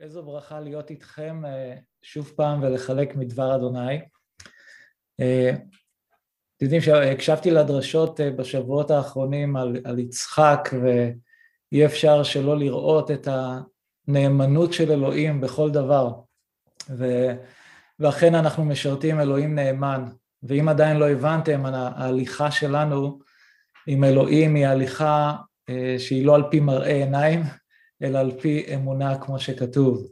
איזו 0.00 0.22
ברכה 0.22 0.60
להיות 0.60 0.90
איתכם 0.90 1.42
שוב 2.02 2.32
פעם 2.36 2.62
ולחלק 2.62 3.16
מדבר 3.16 3.56
אדוני. 3.56 4.00
אתם 5.14 6.64
יודעים 6.64 6.80
שהקשבתי 6.80 7.50
לדרשות 7.50 8.20
בשבועות 8.20 8.90
האחרונים 8.90 9.56
על, 9.56 9.76
על 9.84 9.98
יצחק 9.98 10.68
ואי 10.82 11.86
אפשר 11.86 12.22
שלא 12.22 12.58
לראות 12.58 13.10
את 13.10 13.28
הנאמנות 14.08 14.72
של 14.72 14.92
אלוהים 14.92 15.40
בכל 15.40 15.70
דבר 15.70 16.12
ו, 16.90 17.04
ואכן 17.98 18.34
אנחנו 18.34 18.64
משרתים 18.64 19.20
אלוהים 19.20 19.54
נאמן 19.54 20.04
ואם 20.42 20.68
עדיין 20.68 20.96
לא 20.96 21.08
הבנתם 21.10 21.66
ההליכה 21.66 22.50
שלנו 22.50 23.18
עם 23.86 24.04
אלוהים 24.04 24.54
היא 24.54 24.66
הליכה 24.66 25.36
שהיא 25.98 26.26
לא 26.26 26.34
על 26.34 26.44
פי 26.50 26.60
מראה 26.60 26.92
עיניים 26.92 27.42
אלא 28.02 28.18
על 28.18 28.40
פי 28.40 28.74
אמונה 28.74 29.18
כמו 29.18 29.38
שכתוב. 29.38 30.06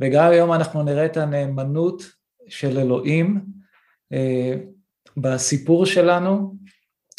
וגם 0.00 0.30
היום 0.30 0.52
אנחנו 0.52 0.82
נראה 0.82 1.06
את 1.06 1.16
הנאמנות 1.16 2.02
של 2.48 2.78
אלוהים 2.78 3.44
אה, 4.12 4.54
בסיפור 5.16 5.86
שלנו, 5.86 6.56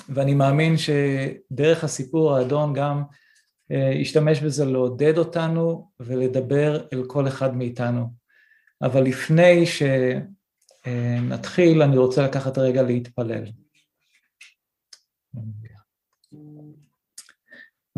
ואני 0.09 0.33
מאמין 0.33 0.75
שדרך 0.77 1.83
הסיפור 1.83 2.35
האדון 2.35 2.73
גם 2.73 3.03
אה, 3.71 3.91
ישתמש 3.93 4.39
בזה 4.39 4.65
לעודד 4.65 5.17
אותנו 5.17 5.91
ולדבר 5.99 6.87
אל 6.93 7.03
כל 7.07 7.27
אחד 7.27 7.55
מאיתנו. 7.55 8.07
אבל 8.81 9.03
לפני 9.03 9.63
שנתחיל 10.85 11.81
אני 11.81 11.97
רוצה 11.97 12.23
לקחת 12.23 12.57
רגע 12.57 12.83
להתפלל. 12.83 13.43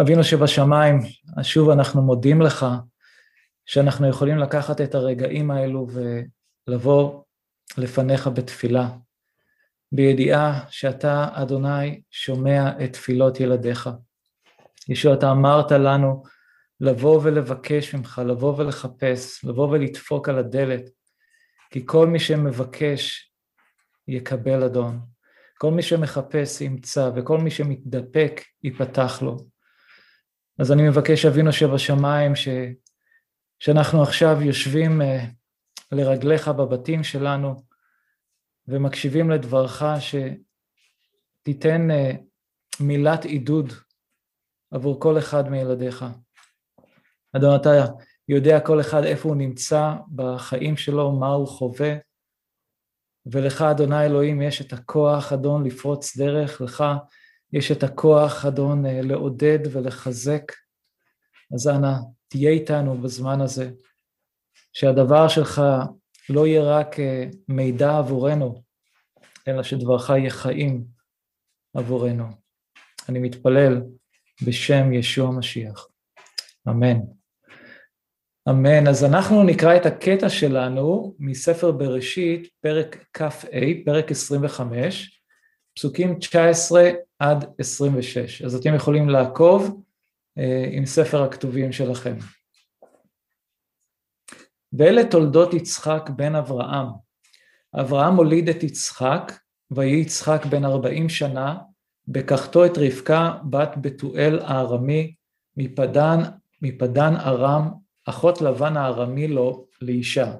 אבינו 0.02 0.24
שבשמיים, 0.24 1.00
שוב 1.42 1.70
אנחנו 1.70 2.02
מודים 2.02 2.42
לך 2.42 2.66
שאנחנו 3.66 4.10
יכולים 4.10 4.38
לקחת 4.38 4.82
את 4.82 4.96
הרגעים 4.96 5.52
האלו 5.52 5.88
ולבוא 6.68 7.24
לפניך 7.78 8.28
בתפילה, 8.28 8.90
בידיעה 9.92 10.66
שאתה, 10.70 11.28
אדוני, 11.32 12.02
שומע 12.12 12.84
את 12.84 12.94
תפילות 12.94 13.40
ילדיך. 13.40 13.90
ישוע, 14.90 15.14
אתה 15.14 15.32
אמרת 15.32 15.72
לנו 15.72 16.24
לבוא 16.82 17.20
ולבקש 17.24 17.96
ממך, 17.96 18.22
לבוא 18.26 18.58
ולחפש, 18.58 19.46
לבוא 19.46 19.70
ולדפוק 19.70 20.30
על 20.30 20.38
הדלת, 20.38 20.90
כי 21.72 21.86
כל 21.86 22.08
מי 22.08 22.20
שמבקש 22.20 23.32
יקבל 24.08 24.64
אדון. 24.64 25.00
כל 25.58 25.72
מי 25.72 25.82
שמחפש 25.82 26.62
ימצא, 26.62 27.10
וכל 27.16 27.38
מי 27.38 27.52
שמתדפק 27.52 28.42
ייפתח 28.64 29.22
לו. 29.22 29.38
אז 30.62 30.72
אני 30.72 30.90
מבקש 30.90 31.26
אבינו 31.26 31.54
שבשמיים 31.54 32.36
ש... 32.36 32.48
שאנחנו 33.60 34.04
עכשיו 34.04 34.42
יושבים 34.42 35.02
uh, 35.02 35.06
לרגליך 35.92 36.48
בבתים 36.48 37.04
שלנו 37.04 37.56
ומקשיבים 38.68 39.30
לדברך 39.30 39.84
שתיתן 41.44 41.88
uh, 41.92 42.18
מילת 42.80 43.26
עידוד 43.26 43.74
עבור 44.72 45.00
כל 45.00 45.18
אחד 45.18 45.50
מילדיך. 45.50 46.06
אדון 47.36 47.56
אתה 47.56 47.70
יודע 48.28 48.60
כל 48.60 48.82
אחד 48.82 49.04
איפה 49.04 49.30
הוא 49.30 49.38
נמצא 49.38 49.94
בחיים 50.16 50.78
שלו, 50.78 51.12
מה 51.12 51.28
הוא 51.28 51.48
חווה, 51.48 51.94
ולך 53.26 53.62
אדוני 53.62 54.06
אלוהים 54.06 54.42
יש 54.42 54.62
את 54.62 54.74
הכוח 54.74 55.34
אדון 55.34 55.66
לפרוץ 55.66 56.18
דרך, 56.18 56.62
לך 56.62 56.84
יש 57.54 57.72
את 57.72 57.84
הכוח, 57.84 58.46
אדון, 58.46 58.86
אה, 58.86 59.02
לעודד 59.02 59.60
ולחזק. 59.72 60.52
אז 61.54 61.68
אנא, 61.68 61.94
תהיה 62.28 62.52
איתנו 62.52 62.98
בזמן 62.98 63.42
הזה, 63.42 63.72
שהדבר 64.74 65.28
שלך 65.28 65.62
לא 66.30 66.48
יהיה 66.48 66.64
רק 66.64 67.00
אה, 67.00 67.26
מידע 67.48 67.98
עבורנו, 67.98 68.62
אלא 69.48 69.64
שדברך 69.64 70.10
יהיה 70.10 70.30
חיים 70.30 70.86
עבורנו. 71.74 72.26
אני 73.10 73.20
מתפלל 73.20 73.82
בשם 74.46 74.94
ישוע 74.94 75.28
המשיח. 75.28 75.88
אמן. 76.70 77.00
אמן. 78.50 78.88
אז 78.88 79.04
אנחנו 79.04 79.44
נקרא 79.44 79.76
את 79.76 79.86
הקטע 79.86 80.30
שלנו 80.30 81.16
מספר 81.20 81.72
בראשית, 81.72 82.48
פרק 82.62 83.06
כ"ה, 83.14 83.30
פרק 83.86 84.12
25, 84.12 85.19
פסוקים 85.80 86.20
19 86.20 86.90
עד 87.20 87.46
26. 87.58 88.42
אז 88.42 88.56
אתם 88.56 88.76
יכולים 88.76 89.10
לעקוב 89.10 89.84
אה, 90.38 90.70
עם 90.72 90.86
ספר 90.86 91.24
הכתובים 91.24 91.72
שלכם. 91.72 92.16
ואלה 94.74 95.06
תולדות 95.12 95.54
יצחק 95.54 96.10
בן 96.16 96.36
אברהם. 96.36 96.88
אברהם 97.80 98.16
הוליד 98.16 98.50
את 98.50 98.64
יצחק, 98.64 99.32
ויהי 99.72 100.00
יצחק 100.00 100.46
בן 100.46 100.66
ארבעים 100.66 101.10
שנה, 101.10 101.58
בקחתו 102.08 102.66
את 102.66 102.78
רבקה 102.78 103.34
בת 103.50 103.72
בתואל 103.82 104.40
הארמי, 104.40 105.16
מפדן, 105.58 106.20
מפדן 106.62 107.16
ארם, 107.16 107.72
אחות 108.06 108.42
לבן 108.42 108.78
הארמי 108.78 109.28
לו 109.28 109.68
לאישה. 109.82 110.36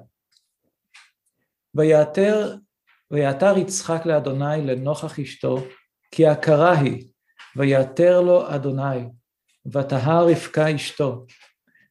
ויעתר, 1.74 2.56
ויעתר 3.10 3.58
יצחק 3.58 4.06
לאדוני 4.06 4.62
לנוכח 4.62 5.18
אשתו, 5.18 5.64
כי 6.10 6.26
הכרה 6.26 6.78
היא, 6.78 7.04
ויעתר 7.56 8.20
לו 8.20 8.54
אדוני, 8.54 9.08
ותהה 9.72 10.22
רבקה 10.22 10.74
אשתו, 10.74 11.26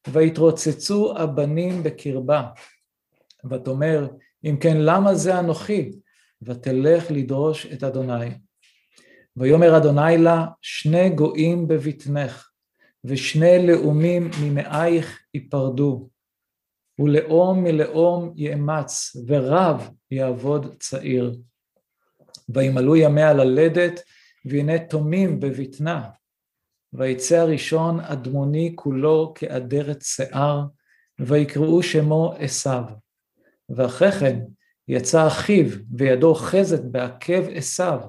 ויתרוצצו 0.07 1.17
הבנים 1.17 1.83
בקרבה, 1.83 2.47
ותאמר, 3.49 4.07
אם 4.43 4.57
כן 4.61 4.77
למה 4.77 5.15
זה 5.15 5.39
אנוכי? 5.39 5.91
ותלך 6.41 7.11
לדרוש 7.11 7.65
את 7.65 7.83
אדוני. 7.83 8.29
ויאמר 9.37 9.77
אדוני 9.77 10.17
לה, 10.17 10.45
שני 10.61 11.09
גויים 11.09 11.67
בבטנך, 11.67 12.49
ושני 13.03 13.67
לאומים 13.67 14.29
ממאייך 14.43 15.19
ייפרדו, 15.33 16.09
ולאום 16.99 17.63
מלאום 17.63 18.33
יאמץ, 18.35 19.15
ורב 19.27 19.89
יעבוד 20.11 20.75
צעיר. 20.79 21.37
וימלאו 22.49 22.95
ימיה 22.95 23.33
ללדת, 23.33 23.99
והנה 24.45 24.87
תומים 24.87 25.39
בבטנה. 25.39 26.09
ויצא 26.93 27.37
הראשון 27.37 27.99
אדמוני 27.99 28.71
כולו 28.75 29.33
כאדרת 29.35 30.01
שיער, 30.01 30.65
ויקראו 31.19 31.83
שמו 31.83 32.33
עשיו. 32.37 32.83
ואחרי 33.69 34.11
כן 34.11 34.39
יצא 34.87 35.27
אחיו, 35.27 35.65
וידו 35.97 36.27
אוחזת 36.27 36.83
בעקב 36.83 37.49
עשיו, 37.55 37.99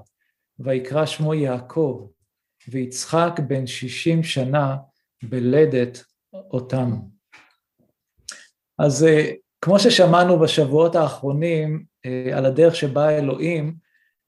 ויקרא 0.59 1.07
שמו 1.07 1.35
יעקב, 1.35 2.07
ויצחק 2.69 3.41
בן 3.49 3.67
שישים 3.67 4.23
שנה 4.23 4.77
בלדת 5.23 6.05
אותם. 6.33 6.91
אז 8.81 9.05
אה, 9.05 9.31
כמו 9.61 9.79
ששמענו 9.79 10.39
בשבועות 10.39 10.97
האחרונים 10.97 11.85
אה, 12.07 12.31
על 12.37 12.47
הדרך 12.47 12.77
שבה 12.77 13.11
אלוהים 13.11 13.75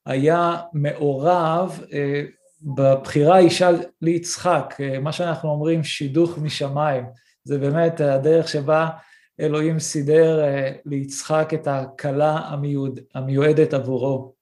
היה 0.06 0.56
מעורב 0.72 1.80
אה, 1.92 2.22
בבחירה 2.62 3.38
אישה 3.38 3.70
ליצחק, 4.02 4.74
מה 5.02 5.12
שאנחנו 5.12 5.50
אומרים 5.50 5.84
שידוך 5.84 6.38
משמיים, 6.38 7.04
זה 7.44 7.58
באמת 7.58 8.00
הדרך 8.00 8.48
שבה 8.48 8.88
אלוהים 9.40 9.78
סידר 9.78 10.40
ליצחק 10.84 11.50
את 11.54 11.66
הכלה 11.66 12.36
המיועד, 12.36 13.00
המיועדת 13.14 13.74
עבורו. 13.74 14.34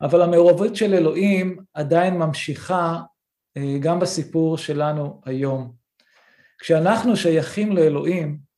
אבל 0.00 0.22
המעורבות 0.22 0.76
של 0.76 0.94
אלוהים 0.94 1.56
עדיין 1.74 2.18
ממשיכה 2.18 3.00
גם 3.80 4.00
בסיפור 4.00 4.58
שלנו 4.58 5.20
היום. 5.24 5.72
כשאנחנו 6.58 7.16
שייכים 7.16 7.76
לאלוהים, 7.76 8.49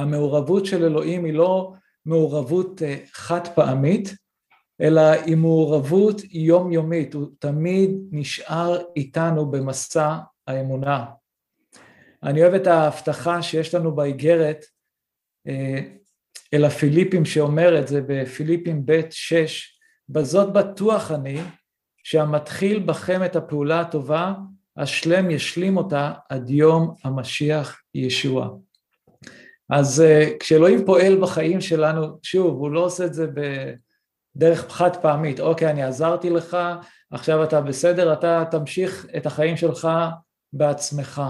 המעורבות 0.00 0.66
של 0.66 0.84
אלוהים 0.84 1.24
היא 1.24 1.34
לא 1.34 1.72
מעורבות 2.06 2.82
חד 3.12 3.48
פעמית, 3.54 4.14
אלא 4.80 5.00
היא 5.00 5.36
מעורבות 5.36 6.22
יומיומית, 6.30 7.14
הוא 7.14 7.28
תמיד 7.38 7.90
נשאר 8.10 8.82
איתנו 8.96 9.50
במסע 9.50 10.18
האמונה. 10.46 11.06
אני 12.22 12.42
אוהב 12.42 12.54
את 12.54 12.66
ההבטחה 12.66 13.42
שיש 13.42 13.74
לנו 13.74 13.94
באיגרת 13.94 14.64
אה, 15.46 15.80
אל 16.54 16.64
הפיליפים 16.64 17.24
שאומרת, 17.24 17.88
זה 17.88 18.00
בפיליפים 18.06 18.86
ב' 18.86 19.00
6, 19.10 19.80
בזאת 20.08 20.52
בטוח 20.52 21.10
אני 21.10 21.40
שהמתחיל 22.04 22.78
בכם 22.78 23.24
את 23.24 23.36
הפעולה 23.36 23.80
הטובה, 23.80 24.34
השלם 24.76 25.30
ישלים 25.30 25.76
אותה 25.76 26.12
עד 26.28 26.50
יום 26.50 26.94
המשיח 27.04 27.82
ישוע. 27.94 28.56
אז 29.70 30.00
אה, 30.00 30.30
כשאלוהים 30.40 30.84
פועל 30.84 31.20
בחיים 31.20 31.60
שלנו, 31.60 32.18
שוב, 32.22 32.58
הוא 32.58 32.70
לא 32.70 32.80
עושה 32.80 33.04
את 33.04 33.14
זה 33.14 33.26
ב... 33.26 33.40
דרך 34.36 34.72
חד 34.72 34.96
פעמית, 34.96 35.40
אוקיי, 35.40 35.70
אני 35.70 35.82
עזרתי 35.82 36.30
לך, 36.30 36.56
עכשיו 37.10 37.44
אתה 37.44 37.60
בסדר, 37.60 38.12
אתה 38.12 38.44
תמשיך 38.50 39.06
את 39.16 39.26
החיים 39.26 39.56
שלך 39.56 39.88
בעצמך, 40.52 41.22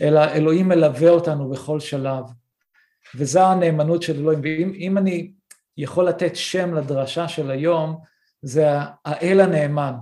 אלא 0.00 0.24
אלוהים 0.24 0.68
מלווה 0.68 1.10
אותנו 1.10 1.50
בכל 1.50 1.80
שלב, 1.80 2.24
וזו 3.14 3.40
הנאמנות 3.40 4.02
של 4.02 4.18
אלוהים. 4.18 4.40
ואם 4.42 4.98
אני 4.98 5.32
יכול 5.76 6.08
לתת 6.08 6.36
שם 6.36 6.74
לדרשה 6.74 7.28
של 7.28 7.50
היום, 7.50 8.00
זה 8.42 8.68
האל 9.04 9.40
הנאמן. 9.40 9.94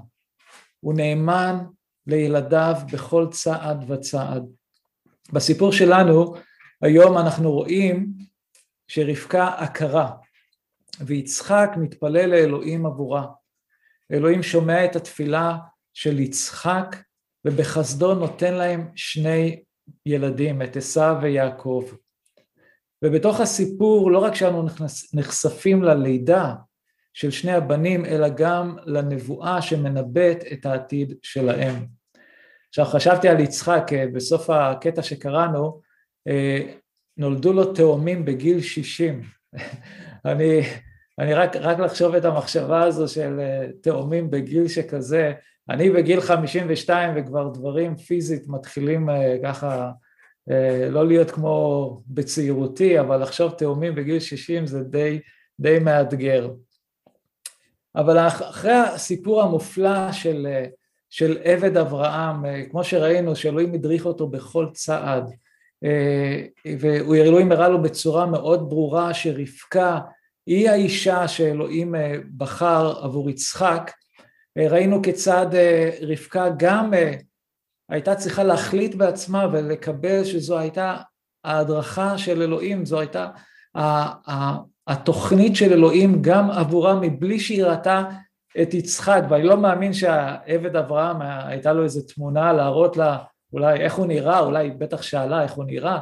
הוא 0.81 0.95
נאמן 0.95 1.59
לילדיו 2.07 2.75
בכל 2.93 3.27
צעד 3.31 3.91
וצעד. 3.91 4.43
בסיפור 5.33 5.73
שלנו, 5.73 6.35
היום 6.83 7.19
אנחנו 7.19 7.53
רואים 7.53 8.13
שרבקה 8.89 9.55
עקרה, 9.57 10.11
ויצחק 11.01 11.71
מתפלל 11.77 12.31
לאלוהים 12.31 12.87
עבורה. 12.87 13.27
אלוהים 14.13 14.43
שומע 14.43 14.85
את 14.85 14.97
התפילה 14.97 15.57
של 15.95 16.21
יצחק, 16.21 16.97
ובחסדו 17.45 18.15
נותן 18.15 18.55
להם 18.55 18.89
שני 18.95 19.63
ילדים, 20.07 20.63
את 20.63 20.77
עשיו 20.77 21.17
ויעקב. 21.23 21.93
ובתוך 23.05 23.41
הסיפור 23.41 24.11
לא 24.11 24.19
רק 24.19 24.35
שאנו 24.35 24.67
נחשפים 25.15 25.83
ללידה 25.83 26.55
של 27.15 27.31
שני 27.31 27.53
הבנים, 27.53 28.05
אלא 28.05 28.29
גם 28.29 28.77
לנבואה 28.87 29.63
שמנבאת 29.63 30.45
את 30.53 30.67
העתיד 30.67 31.15
שלהם. 31.23 31.87
עכשיו 32.69 32.85
חשבתי 32.85 33.29
על 33.29 33.41
יצחק 33.41 33.91
אה, 33.93 34.05
בסוף 34.15 34.51
הקטע 34.51 35.03
שקראנו, 35.03 35.81
נולדו 37.17 37.53
לו 37.53 37.73
תאומים 37.73 38.25
בגיל 38.25 38.61
60. 38.61 39.23
אני, 40.25 40.61
אני 41.19 41.35
רק, 41.35 41.57
רק 41.57 41.79
לחשוב 41.79 42.15
את 42.15 42.25
המחשבה 42.25 42.83
הזו 42.83 43.09
של 43.09 43.41
אה, 43.41 43.67
תאומים 43.83 44.31
בגיל 44.31 44.69
שכזה, 44.69 45.33
אני 45.71 45.91
בגיל 45.91 46.21
52 46.21 47.15
וכבר 47.17 47.49
דברים 47.49 47.97
פיזית 47.97 48.49
מתחילים 48.49 49.09
ככה 49.43 49.91
לא 50.91 51.07
להיות 51.07 51.31
כמו 51.31 52.03
בצעירותי, 52.07 53.01
אבל 53.01 53.23
לחשוב 53.23 53.53
תאומים 53.53 53.95
בגיל 53.95 54.21
60 54.21 54.67
זה 54.67 54.85
די, 54.85 55.21
די 55.61 55.79
מאתגר. 55.79 56.51
אבל 57.97 58.19
אחרי 58.19 58.73
הסיפור 58.73 59.43
המופלא 59.43 60.13
של, 60.13 60.47
של 61.11 61.39
עבד 61.45 61.77
אברהם, 61.77 62.45
כמו 62.71 62.85
שראינו 62.85 63.37
שאלוהים 63.37 63.75
הדריך 63.75 64.07
אותו 64.07 64.27
בכל 64.27 64.67
צעד, 64.73 65.31
ואלוהים 66.81 67.53
הראה 67.53 67.69
לו 67.69 67.83
בצורה 67.83 68.27
מאוד 68.27 68.69
ברורה 68.69 69.15
שרבקה 69.15 69.99
היא 70.47 70.71
האישה 70.71 71.29
שאלוהים 71.29 71.95
בחר 72.37 73.05
עבור 73.05 73.31
יצחק, 73.31 73.91
ראינו 74.59 75.03
כיצד 75.03 75.47
רבקה 76.03 76.49
גם 76.57 76.93
הייתה 77.91 78.15
צריכה 78.15 78.45
להחליט 78.45 78.95
בעצמה 78.95 79.47
ולקבל 79.53 80.25
שזו 80.25 80.59
הייתה 80.59 80.97
ההדרכה 81.45 82.19
של 82.19 82.43
אלוהים, 82.43 82.85
זו 82.85 83.01
הייתה 83.01 83.29
התוכנית 84.87 85.57
של 85.57 85.73
אלוהים 85.73 86.23
גם 86.23 86.51
עבורה 86.51 86.95
מבלי 86.95 87.41
שהיא 87.41 87.65
ראתה 87.65 88.03
את 88.63 88.75
יצחק, 88.75 89.23
ואני 89.31 89.45
לא 89.45 89.57
מאמין 89.57 89.93
שהעבד 89.93 90.77
אברהם 90.77 91.23
הייתה 91.23 91.73
לו 91.73 91.85
איזו 91.85 92.01
תמונה 92.15 92.53
להראות 92.53 92.97
לה 92.97 93.19
אולי 93.53 93.81
איך 93.81 93.95
הוא 93.95 94.07
נראה, 94.07 94.39
אולי 94.39 94.65
היא 94.65 94.73
בטח 94.73 95.03
שאלה 95.03 95.43
איך 95.43 95.53
הוא 95.53 95.65
נראה, 95.65 95.99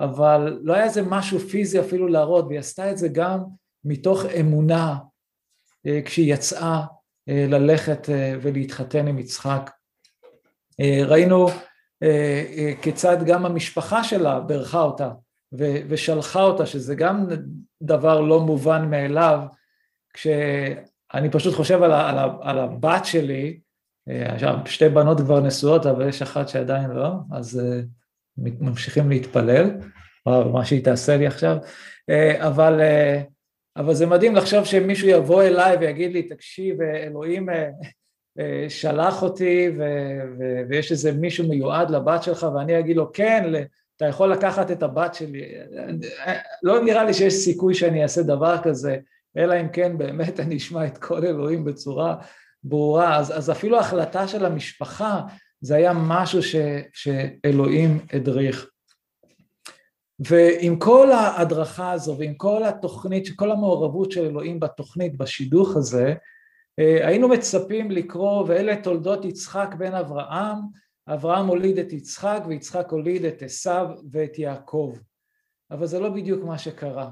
אבל 0.00 0.58
לא 0.62 0.74
היה 0.74 0.84
איזה 0.84 1.02
משהו 1.02 1.38
פיזי 1.38 1.80
אפילו 1.80 2.08
להראות, 2.08 2.44
והיא 2.44 2.58
עשתה 2.58 2.90
את 2.90 2.98
זה 2.98 3.08
גם 3.08 3.40
מתוך 3.84 4.24
אמונה 4.40 4.96
אה, 5.86 6.00
כשהיא 6.04 6.34
יצאה 6.34 6.80
אה, 7.28 7.46
ללכת 7.48 8.10
אה, 8.10 8.34
ולהתחתן 8.42 9.08
עם 9.08 9.18
יצחק. 9.18 9.70
ראינו 11.06 11.48
כיצד 12.82 13.16
גם 13.26 13.46
המשפחה 13.46 14.04
שלה 14.04 14.40
בירכה 14.40 14.80
אותה 14.80 15.10
ושלחה 15.88 16.42
אותה, 16.42 16.66
שזה 16.66 16.94
גם 16.94 17.26
דבר 17.82 18.20
לא 18.20 18.40
מובן 18.40 18.90
מאליו, 18.90 19.40
כשאני 20.14 21.30
פשוט 21.30 21.54
חושב 21.54 21.82
על, 21.82 21.92
על, 21.92 22.18
על 22.42 22.58
הבת 22.58 23.04
שלי, 23.04 23.60
עכשיו 24.08 24.54
שתי 24.66 24.88
בנות 24.88 25.20
כבר 25.20 25.40
נשואות 25.40 25.86
אבל 25.86 26.08
יש 26.08 26.22
אחת 26.22 26.48
שעדיין 26.48 26.90
לא, 26.90 27.10
אז 27.32 27.62
ממשיכים 28.36 29.10
להתפלל, 29.10 29.70
או 30.26 30.52
מה 30.52 30.64
שהיא 30.64 30.84
תעשה 30.84 31.16
לי 31.16 31.26
עכשיו, 31.26 31.56
אבל, 32.38 32.80
אבל 33.76 33.94
זה 33.94 34.06
מדהים 34.06 34.36
לחשוב 34.36 34.64
שמישהו 34.64 35.08
יבוא 35.08 35.42
אליי 35.42 35.76
ויגיד 35.76 36.12
לי, 36.12 36.22
תקשיב, 36.22 36.82
אלוהים 36.82 37.48
שלח 38.68 39.22
אותי 39.22 39.70
ו, 39.78 39.82
ו, 40.38 40.60
ויש 40.68 40.92
איזה 40.92 41.12
מישהו 41.12 41.48
מיועד 41.48 41.90
לבת 41.90 42.22
שלך 42.22 42.46
ואני 42.54 42.78
אגיד 42.78 42.96
לו 42.96 43.12
כן, 43.12 43.52
אתה 43.96 44.06
יכול 44.06 44.32
לקחת 44.32 44.70
את 44.70 44.82
הבת 44.82 45.14
שלי, 45.14 45.54
לא 46.62 46.84
נראה 46.84 47.04
לי 47.04 47.14
שיש 47.14 47.34
סיכוי 47.34 47.74
שאני 47.74 48.02
אעשה 48.02 48.22
דבר 48.22 48.56
כזה, 48.62 48.96
אלא 49.36 49.60
אם 49.60 49.68
כן 49.68 49.98
באמת 49.98 50.40
אני 50.40 50.56
אשמע 50.56 50.86
את 50.86 50.98
כל 50.98 51.26
אלוהים 51.26 51.64
בצורה 51.64 52.16
ברורה, 52.64 53.16
אז, 53.16 53.38
אז 53.38 53.50
אפילו 53.50 53.76
ההחלטה 53.76 54.28
של 54.28 54.46
המשפחה 54.46 55.22
זה 55.60 55.76
היה 55.76 55.92
משהו 55.94 56.42
ש, 56.42 56.56
שאלוהים 56.92 57.98
הדריך. 58.12 58.66
ועם 60.28 60.78
כל 60.78 61.12
ההדרכה 61.12 61.92
הזו 61.92 62.16
ועם 62.18 62.34
כל 62.34 62.64
התוכנית, 62.64 63.28
כל 63.36 63.50
המעורבות 63.50 64.12
של 64.12 64.24
אלוהים 64.24 64.60
בתוכנית, 64.60 65.16
בשידוך 65.16 65.76
הזה, 65.76 66.14
אה, 66.78 67.08
היינו 67.08 67.28
מצפים 67.28 67.90
לקרוא 67.90 68.44
ואלה 68.48 68.82
תולדות 68.82 69.24
יצחק 69.24 69.74
בן 69.78 69.94
אברהם 69.94 70.58
אברהם 71.08 71.46
הוליד 71.46 71.78
את 71.78 71.92
יצחק 71.92 72.42
ויצחק 72.48 72.86
הוליד 72.90 73.24
את 73.24 73.42
עשיו 73.42 73.86
ואת 74.10 74.38
יעקב, 74.38 74.94
אבל 75.70 75.86
זה 75.86 76.00
לא 76.00 76.08
בדיוק 76.10 76.44
מה 76.44 76.58
שקרה. 76.58 77.10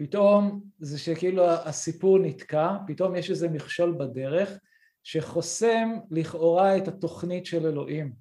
פתאום 0.00 0.62
זה 0.78 0.98
שכאילו 0.98 1.50
הסיפור 1.50 2.18
נתקע, 2.18 2.76
פתאום 2.86 3.16
יש 3.16 3.30
איזה 3.30 3.48
מכשול 3.48 3.96
בדרך 3.98 4.58
שחוסם 5.02 5.88
לכאורה 6.10 6.76
את 6.76 6.88
התוכנית 6.88 7.46
של 7.46 7.66
אלוהים. 7.66 8.12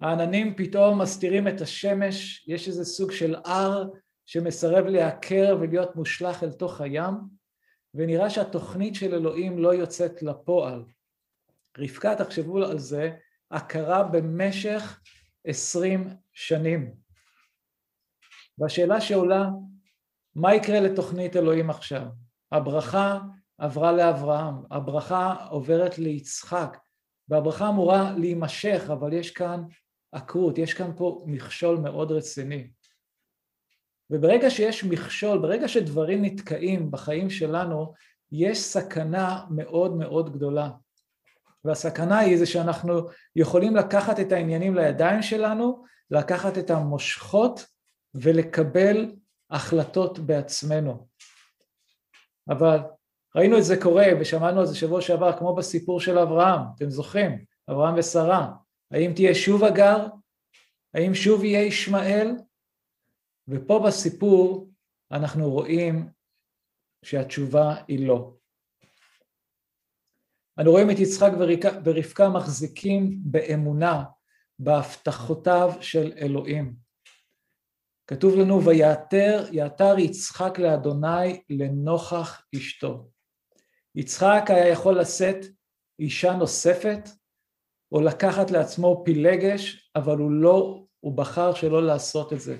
העננים 0.00 0.54
פתאום 0.56 1.02
מסתירים 1.02 1.48
את 1.48 1.60
השמש, 1.60 2.44
יש 2.48 2.68
איזה 2.68 2.84
סוג 2.84 3.12
של 3.12 3.34
הר 3.44 3.88
שמסרב 4.26 4.86
להיעקר 4.86 5.56
ולהיות 5.60 5.96
מושלך 5.96 6.42
אל 6.42 6.52
תוך 6.52 6.80
הים, 6.80 7.14
ונראה 7.94 8.30
שהתוכנית 8.30 8.94
של 8.94 9.14
אלוהים 9.14 9.58
לא 9.58 9.74
יוצאת 9.74 10.22
לפועל. 10.22 10.84
רבקה, 11.78 12.14
תחשבו 12.14 12.64
על 12.64 12.78
זה, 12.78 13.10
הכרה 13.50 14.02
במשך 14.02 15.00
עשרים 15.46 16.08
שנים. 16.32 16.94
והשאלה 18.58 19.00
שעולה, 19.00 19.48
מה 20.34 20.54
יקרה 20.54 20.80
לתוכנית 20.80 21.36
אלוהים 21.36 21.70
עכשיו? 21.70 22.06
הברכה 22.52 23.18
עברה 23.58 23.92
לאברהם, 23.92 24.54
הברכה 24.70 25.34
עוברת 25.50 25.98
ליצחק, 25.98 26.78
והברכה 27.28 27.68
אמורה 27.68 28.12
להימשך, 28.16 28.82
אבל 28.92 29.12
יש 29.12 29.30
כאן 29.30 29.62
עקרות, 30.12 30.58
יש 30.58 30.74
כאן 30.74 30.90
פה 30.96 31.24
מכשול 31.26 31.76
מאוד 31.76 32.12
רציני. 32.12 32.70
וברגע 34.10 34.50
שיש 34.50 34.84
מכשול, 34.84 35.38
ברגע 35.38 35.68
שדברים 35.68 36.24
נתקעים 36.24 36.90
בחיים 36.90 37.30
שלנו, 37.30 37.92
יש 38.32 38.58
סכנה 38.58 39.44
מאוד 39.50 39.96
מאוד 39.96 40.32
גדולה. 40.32 40.70
והסכנה 41.64 42.18
היא 42.18 42.38
זה 42.38 42.46
שאנחנו 42.46 43.08
יכולים 43.36 43.76
לקחת 43.76 44.20
את 44.20 44.32
העניינים 44.32 44.74
לידיים 44.74 45.22
שלנו, 45.22 45.84
לקחת 46.10 46.58
את 46.58 46.70
המושכות 46.70 47.66
ולקבל 48.14 49.12
החלטות 49.52 50.18
בעצמנו. 50.18 51.08
אבל 52.48 52.78
ראינו 53.36 53.58
את 53.58 53.64
זה 53.64 53.76
קורה 53.82 54.06
ושמענו 54.20 54.60
על 54.60 54.66
זה 54.66 54.76
שבוע 54.76 55.00
שעבר 55.00 55.38
כמו 55.38 55.54
בסיפור 55.54 56.00
של 56.00 56.18
אברהם, 56.18 56.60
אתם 56.76 56.90
זוכרים? 56.90 57.44
אברהם 57.70 57.94
ושרה, 57.98 58.52
האם 58.90 59.12
תהיה 59.14 59.34
שוב 59.34 59.64
הגר? 59.64 60.06
האם 60.94 61.14
שוב 61.14 61.44
יהיה 61.44 61.62
ישמעאל? 61.62 62.36
ופה 63.48 63.82
בסיפור 63.86 64.70
אנחנו 65.12 65.50
רואים 65.50 66.08
שהתשובה 67.04 67.74
היא 67.88 68.06
לא. 68.06 68.34
אנו 70.60 70.70
רואים 70.70 70.90
את 70.90 70.98
יצחק 70.98 71.30
ורבקה 71.84 72.28
מחזיקים 72.28 73.18
באמונה 73.24 74.04
בהבטחותיו 74.58 75.72
של 75.80 76.12
אלוהים. 76.16 76.81
כתוב 78.12 78.36
לנו 78.36 78.64
ויעתר 78.64 79.44
יעתר 79.52 79.98
יצחק 79.98 80.58
לאדוני 80.58 81.42
לנוכח 81.50 82.46
אשתו. 82.56 83.08
יצחק 83.94 84.42
היה 84.48 84.68
יכול 84.68 85.00
לשאת 85.00 85.46
אישה 85.98 86.32
נוספת 86.32 87.08
או 87.92 88.00
לקחת 88.00 88.50
לעצמו 88.50 89.02
פילגש, 89.04 89.90
אבל 89.96 90.18
הוא 90.18 90.30
לא, 90.30 90.84
הוא 91.00 91.16
בחר 91.16 91.54
שלא 91.54 91.86
לעשות 91.86 92.32
את 92.32 92.40
זה. 92.40 92.56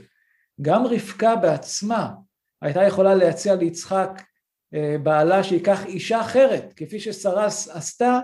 גם 0.60 0.86
רבקה 0.86 1.36
בעצמה 1.36 2.14
הייתה 2.62 2.82
יכולה 2.82 3.14
להציע 3.14 3.54
ליצחק 3.54 4.22
אה, 4.74 4.96
בעלה 5.02 5.44
שייקח 5.44 5.86
אישה 5.86 6.20
אחרת, 6.20 6.72
כפי 6.76 7.00
ששרה 7.00 7.46
עשתה, 7.46 8.20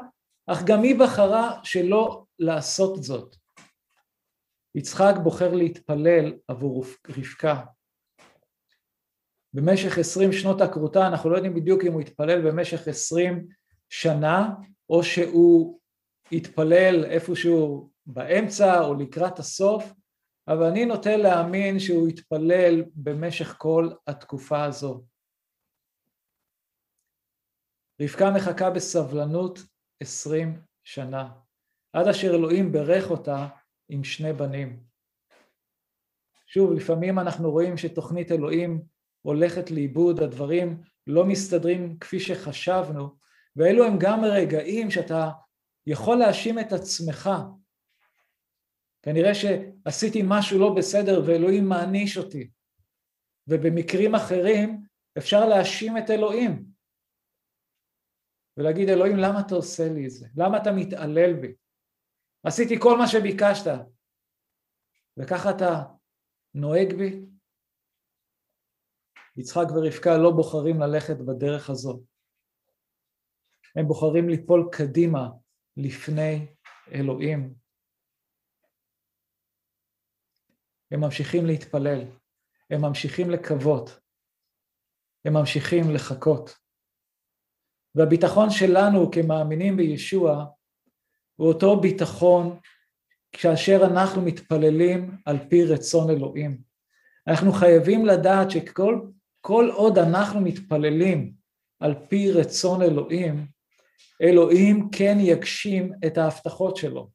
אך 0.46 0.62
גם 0.64 0.82
היא 0.82 0.98
בחרה 0.98 1.60
שלא 1.62 2.24
לעשות 2.38 3.02
זאת. 3.02 3.36
יצחק 4.78 5.14
בוחר 5.22 5.54
להתפלל 5.54 6.34
עבור 6.48 6.84
רבקה, 7.08 7.64
במשך 9.54 9.98
עשרים 9.98 10.32
שנות 10.32 10.60
הכרותה, 10.60 11.06
אנחנו 11.06 11.30
לא 11.30 11.36
יודעים 11.36 11.54
בדיוק 11.54 11.84
אם 11.84 11.92
הוא 11.92 12.00
התפלל 12.00 12.50
במשך 12.50 12.88
עשרים 12.88 13.48
שנה, 13.88 14.54
או 14.90 15.02
שהוא 15.02 15.80
התפלל 16.32 17.04
איפשהו 17.04 17.90
באמצע 18.06 18.84
או 18.84 18.94
לקראת 18.94 19.38
הסוף, 19.38 19.92
אבל 20.48 20.66
אני 20.66 20.84
נוטה 20.84 21.16
להאמין 21.16 21.78
שהוא 21.78 22.08
התפלל 22.08 22.84
במשך 22.94 23.54
כל 23.58 23.90
התקופה 24.06 24.64
הזו. 24.64 25.04
רבקה 28.02 28.30
מחכה 28.30 28.70
בסבלנות 28.70 29.58
עשרים 30.02 30.60
שנה, 30.84 31.30
עד 31.92 32.08
אשר 32.08 32.34
אלוהים 32.34 32.72
ברך 32.72 33.10
אותה 33.10 33.48
עם 33.88 34.04
שני 34.04 34.32
בנים. 34.32 34.82
שוב, 36.46 36.72
לפעמים 36.72 37.18
אנחנו 37.18 37.50
רואים 37.50 37.76
שתוכנית 37.76 38.32
אלוהים 38.32 38.82
הולכת 39.22 39.70
לאיבוד, 39.70 40.20
הדברים 40.20 40.82
לא 41.06 41.24
מסתדרים 41.24 41.98
כפי 41.98 42.20
שחשבנו, 42.20 43.16
ואלו 43.56 43.84
הם 43.84 43.96
גם 44.00 44.24
רגעים 44.24 44.90
שאתה 44.90 45.30
יכול 45.86 46.16
להאשים 46.16 46.58
את 46.58 46.72
עצמך. 46.72 47.30
כנראה 49.02 49.34
שעשיתי 49.34 50.22
משהו 50.24 50.58
לא 50.58 50.74
בסדר 50.74 51.22
ואלוהים 51.26 51.68
מעניש 51.68 52.18
אותי. 52.18 52.50
ובמקרים 53.48 54.14
אחרים 54.14 54.82
אפשר 55.18 55.48
להאשים 55.48 55.98
את 55.98 56.10
אלוהים. 56.10 56.64
ולהגיד, 58.56 58.88
אלוהים, 58.88 59.16
למה 59.16 59.40
אתה 59.40 59.54
עושה 59.54 59.88
לי 59.88 60.06
את 60.06 60.10
זה? 60.10 60.26
למה 60.36 60.56
אתה 60.56 60.72
מתעלל 60.72 61.32
בי? 61.32 61.54
עשיתי 62.48 62.74
כל 62.80 62.98
מה 62.98 63.08
שביקשת. 63.08 63.70
וככה 65.16 65.50
אתה 65.50 65.84
נוהג 66.54 66.94
בי? 66.98 67.26
יצחק 69.36 69.66
ורבקה 69.74 70.18
לא 70.22 70.30
בוחרים 70.30 70.80
ללכת 70.80 71.16
בדרך 71.16 71.70
הזו. 71.70 72.02
הם 73.76 73.86
בוחרים 73.88 74.28
ליפול 74.28 74.68
קדימה 74.72 75.28
לפני 75.76 76.46
אלוהים. 76.92 77.54
הם 80.90 81.00
ממשיכים 81.00 81.46
להתפלל, 81.46 82.00
הם 82.70 82.80
ממשיכים 82.80 83.30
לקוות, 83.30 84.00
הם 85.24 85.32
ממשיכים 85.32 85.84
לחכות. 85.94 86.50
והביטחון 87.94 88.50
שלנו 88.50 89.10
כמאמינים 89.10 89.76
בישוע 89.76 90.57
הוא 91.38 91.48
אותו 91.48 91.80
ביטחון 91.80 92.58
כאשר 93.32 93.80
אנחנו 93.84 94.22
מתפללים 94.22 95.16
על 95.24 95.38
פי 95.48 95.64
רצון 95.64 96.10
אלוהים. 96.10 96.58
אנחנו 97.26 97.52
חייבים 97.52 98.06
לדעת 98.06 98.50
שכל 98.50 99.70
עוד 99.74 99.98
אנחנו 99.98 100.40
מתפללים 100.40 101.32
על 101.80 101.94
פי 102.08 102.32
רצון 102.32 102.82
אלוהים, 102.82 103.46
אלוהים 104.22 104.88
כן 104.92 105.16
יגשים 105.20 105.92
את 106.06 106.18
ההבטחות 106.18 106.76
שלו. 106.76 107.10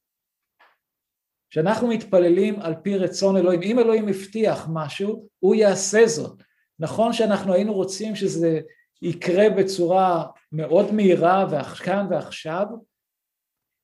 כשאנחנו 1.50 1.88
מתפללים 1.88 2.60
על 2.60 2.76
פי 2.84 2.98
רצון 2.98 3.38
אלוהים, 3.38 3.62
אם 3.62 3.80
אלוהים 3.80 4.08
הבטיח 4.08 4.68
משהו, 4.74 5.28
הוא 5.40 5.56
יעשה 5.56 6.08
זאת. 6.08 6.44
נכון 6.80 7.14
שאנחנו 7.14 7.54
היינו 7.54 7.74
רוצים 7.74 8.16
שזה 8.16 8.60
יקרה 9.02 9.50
בצורה 9.50 10.26
מאוד 10.52 10.94
מהירה 10.94 11.46
כאן 11.84 12.08
ועכשיו, 12.10 12.66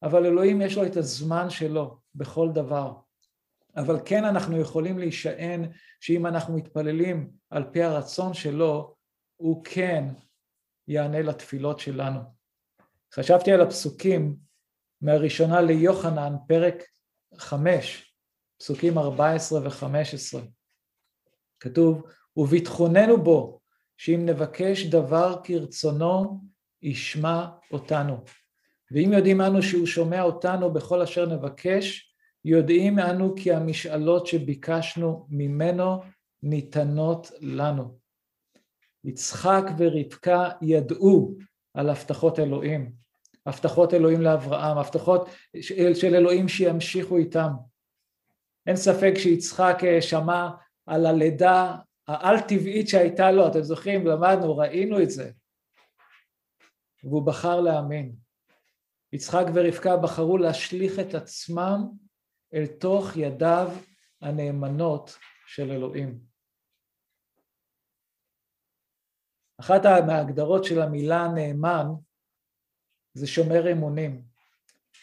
אבל 0.04 0.26
אלוהים 0.26 0.62
יש 0.62 0.78
לו 0.78 0.86
את 0.86 0.98
הזמן 0.98 1.50
שלו 1.50 1.98
בכל 2.16 2.50
דבר. 2.54 2.94
אבל 3.76 4.00
כן 4.06 4.26
אנחנו 4.26 4.58
יכולים 4.58 5.00
להישען 5.00 5.72
שאם 6.00 6.26
אנחנו 6.26 6.58
מתפללים 6.58 7.32
על 7.50 7.64
פי 7.72 7.84
הרצון 7.84 8.34
שלו, 8.34 8.96
הוא 9.36 9.64
כן 9.64 10.06
יענה 10.88 11.22
לתפילות 11.22 11.80
שלנו. 11.80 12.20
חשבתי 13.14 13.52
על 13.52 13.62
הפסוקים 13.62 14.36
מהראשונה 15.02 15.62
ליוחנן, 15.62 16.34
פרק 16.48 16.84
חמש, 17.38 18.16
פסוקים 18.60 18.98
ארבע 18.98 19.32
עשרה 19.32 19.68
וחמש 19.68 20.14
עשרה. 20.14 20.42
כתוב, 21.60 22.04
וביטחוננו 22.38 23.24
בו, 23.24 23.60
שאם 23.98 24.26
נבקש 24.26 24.86
דבר 24.86 25.42
כרצונו, 25.44 26.42
ישמע 26.82 27.48
אותנו. 27.72 28.24
ואם 28.92 29.14
יודעים 29.14 29.42
אנו 29.42 29.62
שהוא 29.64 29.86
שומע 29.86 30.22
אותנו 30.22 30.74
בכל 30.74 31.02
אשר 31.02 31.26
נבקש, 31.26 32.14
יודעים 32.46 33.00
אנו 33.00 33.36
כי 33.36 33.54
המשאלות 33.54 34.28
שביקשנו 34.28 35.28
ממנו 35.30 36.02
ניתנות 36.44 37.32
לנו. 37.42 37.98
יצחק 39.04 39.64
ורבקה 39.78 40.50
ידעו 40.62 41.36
על 41.74 41.90
הבטחות 41.90 42.40
אלוהים, 42.40 42.92
הבטחות 43.46 43.94
אלוהים 43.94 44.22
לאברהם, 44.22 44.78
הבטחות 44.78 45.30
של 45.94 46.16
אלוהים 46.16 46.48
שימשיכו 46.48 47.18
איתם. 47.18 47.50
אין 48.68 48.76
ספק 48.76 49.14
שיצחק 49.18 49.78
אה, 49.84 50.02
שמע 50.02 50.50
על 50.86 51.06
הלידה 51.06 51.76
העל 52.08 52.40
טבעית 52.40 52.88
שהייתה 52.88 53.32
לו, 53.32 53.48
אתם 53.48 53.62
זוכרים, 53.62 54.08
למדנו, 54.08 54.58
ראינו 54.58 55.02
את 55.02 55.10
זה. 55.10 55.32
והוא 57.04 57.26
בחר 57.26 57.62
להאמין. 57.62 58.16
יצחק 59.14 59.46
ורבקה 59.54 59.98
בחרו 59.98 60.38
להשליך 60.38 61.00
את 61.00 61.14
עצמם 61.14 61.80
אל 62.54 62.66
תוך 62.68 63.18
ידיו 63.18 63.70
הנאמנות 64.22 65.18
של 65.48 65.72
אלוהים. 65.72 66.20
אחת 69.60 69.82
מההגדרות 70.08 70.64
של 70.64 70.82
המילה 70.82 71.28
נאמן 71.36 71.86
זה 73.14 73.28
שומר 73.28 73.72
אמונים. 73.72 74.24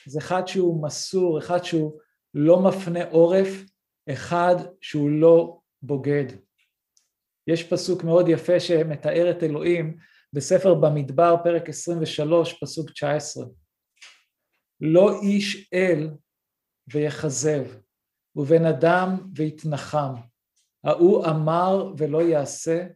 זה 0.06 0.18
אחד 0.18 0.46
שהוא 0.46 0.82
מסור, 0.82 1.38
אחד 1.38 1.64
שהוא 1.64 2.00
לא 2.34 2.62
מפנה 2.62 3.04
עורף, 3.10 3.48
אחד 4.12 4.54
שהוא 4.80 5.10
לא 5.10 5.60
בוגד. 5.82 6.24
יש 7.46 7.62
פסוק 7.72 8.04
מאוד 8.04 8.28
יפה 8.28 8.60
שמתאר 8.60 9.30
את 9.30 9.42
אלוהים 9.42 9.96
בספר 10.32 10.74
במדבר, 10.74 11.36
פרק 11.44 11.68
23, 11.68 12.52
פסוק 12.60 12.90
19. 12.90 13.46
לא 14.80 15.20
איש 15.22 15.70
אל 15.72 16.10
ויכזב, 16.92 17.64
ובן 18.36 18.64
אדם 18.64 19.30
ויתנחם. 19.34 20.14
ההוא 20.84 21.26
אמר 21.26 21.92
ולא 21.98 22.22
יעשה, 22.22 22.86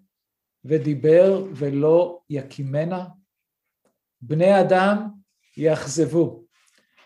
ודיבר 0.65 1.45
ולא 1.55 2.21
יקימנה. 2.31 3.09
בני 4.21 4.61
אדם 4.61 5.09
יאכזבו 5.57 6.45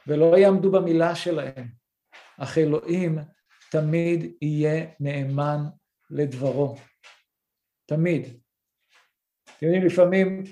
ולא 0.07 0.38
יעמדו 0.38 0.73
במילה 0.73 1.14
שלהם, 1.14 1.69
אך 2.38 2.59
אלוהים 2.59 3.19
תמיד 3.71 4.37
יהיה 4.43 4.87
נאמן 5.00 5.59
לדברו. 6.11 6.76
תמיד. 7.87 8.23
אתם 9.45 9.66
יודעים, 9.66 9.87
לפעמים 9.87 10.43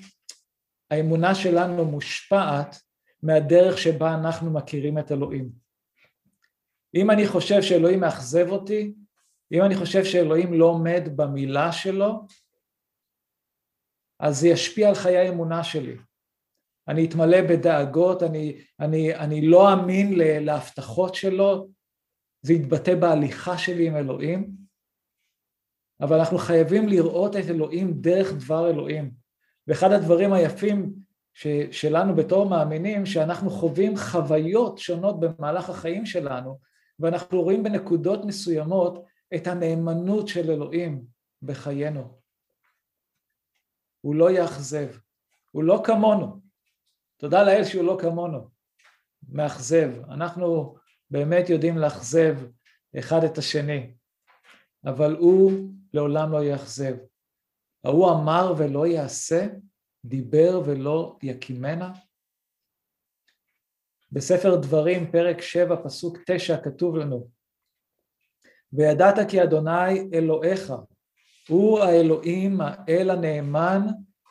האמונה 0.91 1.35
שלנו 1.35 1.85
מושפעת 1.85 2.77
מהדרך 3.23 3.79
שבה 3.79 4.15
אנחנו 4.15 4.51
מכירים 4.51 4.99
את 4.99 5.13
אלוהים. 5.13 5.51
אם 6.95 7.11
אני 7.11 7.27
חושב 7.27 7.63
שאלוהים 7.63 8.01
מאכזב 8.01 8.47
אותי, 8.49 8.95
אם 9.53 9.63
אני 9.63 9.77
חושב 9.77 10.05
שאלוהים 10.05 10.53
לא 10.53 10.65
עומד 10.65 11.03
במילה 11.17 11.73
שלו, 11.73 12.27
אז 14.21 14.41
זה 14.41 14.49
ישפיע 14.49 14.89
על 14.89 14.95
חיי 14.95 15.17
האמונה 15.17 15.65
שלי. 15.65 15.97
אני 16.89 17.07
אתמלא 17.07 17.39
בדאגות, 17.51 18.23
אני, 18.23 18.65
אני, 18.81 19.15
אני 19.15 19.47
לא 19.47 19.73
אמין 19.73 20.13
להבטחות 20.19 21.15
שלו, 21.15 21.69
זה 22.43 22.53
יתבטא 22.53 22.95
בהליכה 22.95 23.59
שלי 23.59 23.89
עם 23.89 23.97
אלוהים, 23.97 24.51
אבל 26.01 26.19
אנחנו 26.19 26.39
חייבים 26.39 26.89
לראות 26.89 27.37
את 27.37 27.45
אלוהים 27.51 27.93
דרך 28.01 28.33
דבר 28.33 28.71
אלוהים. 28.71 29.11
ואחד 29.67 29.93
הדברים 29.93 30.33
היפים 30.33 30.93
ש, 31.35 31.47
שלנו 31.71 32.17
בתור 32.17 32.49
מאמינים, 32.49 33.07
שאנחנו 33.07 33.51
חווים 33.51 33.97
חוויות 33.97 34.79
שונות 34.79 35.21
במהלך 35.21 35.71
החיים 35.71 36.07
שלנו, 36.07 36.59
ואנחנו 36.99 37.43
רואים 37.43 37.63
בנקודות 37.63 38.25
מסוימות 38.25 39.05
את 39.35 39.47
הנאמנות 39.47 40.29
של 40.29 40.51
אלוהים 40.51 41.05
בחיינו. 41.43 42.19
הוא 44.01 44.15
לא 44.15 44.31
יאכזב, 44.31 44.89
הוא 45.51 45.65
לא 45.65 45.83
כמונו. 45.85 46.41
תודה 47.17 47.43
לאל 47.43 47.65
שהוא 47.65 47.85
לא 47.85 47.99
כמונו, 48.01 48.49
מאכזב. 49.29 50.11
אנחנו 50.11 50.77
באמת 51.11 51.51
יודעים 51.51 51.79
לאכזב 51.79 52.37
אחד 52.99 53.25
את 53.25 53.39
השני, 53.39 53.95
אבל 54.85 55.17
הוא 55.17 55.53
לעולם 55.95 56.33
לא 56.33 56.45
יאכזב. 56.45 56.95
ההוא 57.85 58.11
אמר 58.11 58.55
ולא 58.59 58.87
יעשה, 58.87 59.47
דיבר 60.05 60.61
ולא 60.65 61.17
יקימנה. 61.23 61.93
בספר 64.13 64.57
דברים, 64.57 65.13
פרק 65.13 65.41
7, 65.41 65.77
פסוק 65.85 66.19
9, 66.27 66.57
כתוב 66.63 66.97
לנו, 66.97 67.29
וידעת 68.73 69.31
כי 69.31 69.43
אדוני 69.43 70.11
אלוהיך 70.15 70.73
הוא 71.49 71.81
האלוהים, 71.81 72.61
האל 72.61 73.11
הנאמן, 73.11 73.87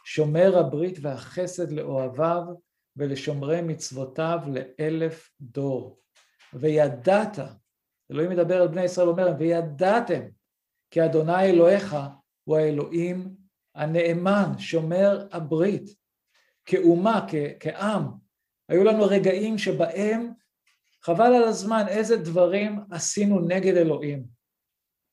שומר 0.05 0.57
הברית 0.57 0.97
והחסד 1.01 1.71
לאוהביו 1.71 2.43
ולשומרי 2.97 3.61
מצוותיו 3.61 4.39
לאלף 4.47 5.31
דור. 5.41 5.99
וידעת, 6.53 7.39
אלוהים 8.11 8.29
מדבר 8.29 8.61
על 8.61 8.67
בני 8.67 8.83
ישראל, 8.83 9.07
אומר, 9.07 9.33
וידעתם 9.39 10.21
כי 10.91 11.05
אדוני 11.05 11.43
אלוהיך 11.43 11.95
הוא 12.43 12.57
האלוהים 12.57 13.40
הנאמן, 13.75 14.57
שומר 14.57 15.27
הברית. 15.31 15.89
כאומה, 16.65 17.27
כ- 17.29 17.55
כעם, 17.59 18.03
היו 18.69 18.83
לנו 18.83 19.03
רגעים 19.03 19.57
שבהם 19.57 20.31
חבל 21.03 21.33
על 21.33 21.43
הזמן 21.43 21.85
איזה 21.87 22.17
דברים 22.17 22.79
עשינו 22.91 23.39
נגד 23.39 23.77
אלוהים. 23.77 24.25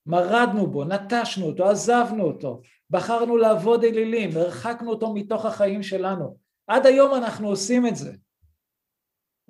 מרדנו 0.06 0.66
בו, 0.66 0.84
נטשנו 0.84 1.46
אותו, 1.46 1.70
עזבנו 1.70 2.24
אותו, 2.24 2.60
בחרנו 2.90 3.36
לעבוד 3.36 3.84
אלילים, 3.84 4.30
הרחקנו 4.36 4.90
אותו 4.90 5.14
מתוך 5.14 5.44
החיים 5.44 5.82
שלנו. 5.82 6.36
עד 6.66 6.86
היום 6.86 7.14
אנחנו 7.14 7.48
עושים 7.48 7.86
את 7.86 7.96
זה. 7.96 8.12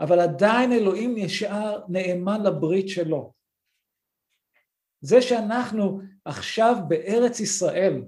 אבל 0.00 0.20
עדיין 0.20 0.72
אלוהים 0.72 1.14
נשאר 1.16 1.80
נאמן 1.88 2.42
לברית 2.42 2.88
שלו. 2.88 3.32
זה 5.00 5.22
שאנחנו 5.22 6.00
עכשיו 6.24 6.76
בארץ 6.88 7.40
ישראל, 7.40 8.02